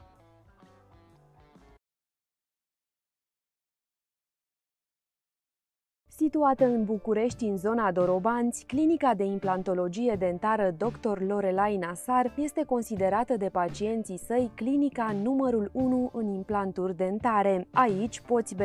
Situată 6.23 6.65
în 6.65 6.86
București, 6.86 7.45
în 7.45 7.57
zona 7.57 7.91
Dorobanți, 7.91 8.65
clinica 8.65 9.13
de 9.13 9.23
implantologie 9.23 10.15
dentară 10.19 10.75
Dr. 10.77 11.21
Lorelai 11.27 11.77
Nasar 11.77 12.33
este 12.36 12.63
considerată 12.63 13.38
de 13.38 13.49
pacienții 13.49 14.17
săi 14.17 14.51
clinica 14.55 15.15
numărul 15.23 15.69
1 15.73 16.09
în 16.13 16.27
implanturi 16.27 16.95
dentare. 16.95 17.67
Aici 17.71 18.21
poți 18.21 18.55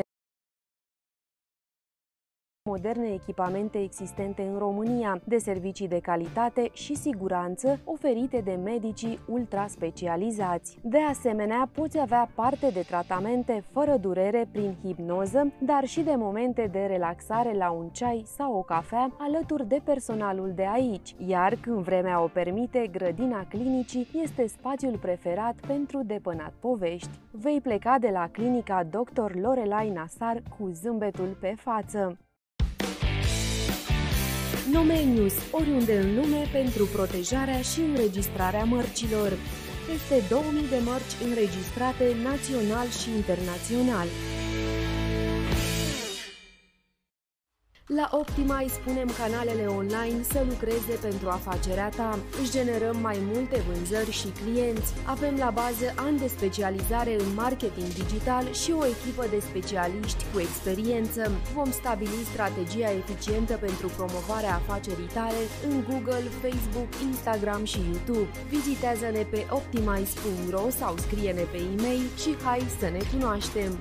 moderne 2.68 3.08
echipamente 3.12 3.78
existente 3.78 4.42
în 4.42 4.58
România, 4.58 5.20
de 5.24 5.38
servicii 5.38 5.88
de 5.88 6.00
calitate 6.00 6.68
și 6.72 6.94
siguranță 6.94 7.80
oferite 7.84 8.40
de 8.44 8.58
medicii 8.64 9.18
ultra 9.26 9.66
specializați. 9.66 10.78
De 10.82 10.98
asemenea, 10.98 11.68
poți 11.72 11.98
avea 12.00 12.30
parte 12.34 12.70
de 12.72 12.80
tratamente 12.80 13.64
fără 13.72 13.96
durere 13.96 14.48
prin 14.52 14.74
hipnoză, 14.84 15.52
dar 15.58 15.84
și 15.84 16.00
de 16.00 16.14
momente 16.16 16.68
de 16.72 16.84
relaxare 16.88 17.52
la 17.56 17.70
un 17.70 17.88
ceai 17.88 18.22
sau 18.26 18.54
o 18.54 18.62
cafea 18.62 19.10
alături 19.18 19.68
de 19.68 19.80
personalul 19.84 20.52
de 20.54 20.66
aici, 20.72 21.14
iar 21.26 21.54
când 21.60 21.78
vremea 21.78 22.22
o 22.22 22.26
permite, 22.26 22.88
grădina 22.92 23.46
clinicii 23.48 24.08
este 24.22 24.46
spațiul 24.46 24.98
preferat 24.98 25.54
pentru 25.66 26.02
depănat 26.02 26.52
povești. 26.60 27.18
Vei 27.30 27.60
pleca 27.60 27.98
de 27.98 28.08
la 28.12 28.28
clinica 28.32 28.84
Dr. 28.84 29.34
Lorelai 29.34 29.90
Nasar 29.90 30.42
cu 30.58 30.68
zâmbetul 30.68 31.36
pe 31.40 31.54
față. 31.56 32.18
Nome 34.72 35.02
News, 35.14 35.34
oriunde 35.50 35.98
în 35.98 36.14
lume 36.14 36.48
pentru 36.52 36.84
protejarea 36.84 37.60
și 37.60 37.80
înregistrarea 37.80 38.64
mărcilor. 38.64 39.32
Peste 39.88 40.26
2000 40.28 40.68
de 40.68 40.80
mărci 40.84 41.14
înregistrate 41.28 42.16
național 42.22 42.88
și 43.00 43.08
internațional. 43.20 44.08
La 47.96 48.08
Optima 48.12 48.58
îi 48.60 48.68
spunem 48.68 49.08
canalele 49.18 49.66
online 49.66 50.22
să 50.22 50.44
lucreze 50.48 50.94
pentru 51.00 51.28
afacerea 51.28 51.88
ta. 51.88 52.18
Își 52.40 52.50
generăm 52.50 52.96
mai 53.00 53.18
multe 53.32 53.62
vânzări 53.68 54.10
și 54.10 54.28
clienți. 54.28 54.92
Avem 55.04 55.34
la 55.36 55.50
bază 55.50 55.86
ani 55.96 56.18
de 56.18 56.26
specializare 56.26 57.14
în 57.20 57.34
marketing 57.34 57.92
digital 58.02 58.52
și 58.52 58.70
o 58.72 58.86
echipă 58.86 59.24
de 59.30 59.40
specialiști 59.40 60.24
cu 60.32 60.40
experiență. 60.40 61.30
Vom 61.54 61.70
stabili 61.70 62.28
strategia 62.32 62.90
eficientă 62.90 63.54
pentru 63.56 63.86
promovarea 63.96 64.54
afacerii 64.54 65.12
tale 65.14 65.42
în 65.68 65.84
Google, 65.88 66.28
Facebook, 66.42 66.90
Instagram 67.08 67.64
și 67.64 67.80
YouTube. 67.90 68.28
Vizitează-ne 68.48 69.22
pe 69.22 69.46
optimize.ro 69.50 70.64
sau 70.80 70.96
scrie-ne 70.96 71.44
pe 71.52 71.58
e-mail 71.72 72.04
și 72.22 72.30
hai 72.44 72.62
să 72.78 72.88
ne 72.88 73.00
cunoaștem! 73.12 73.72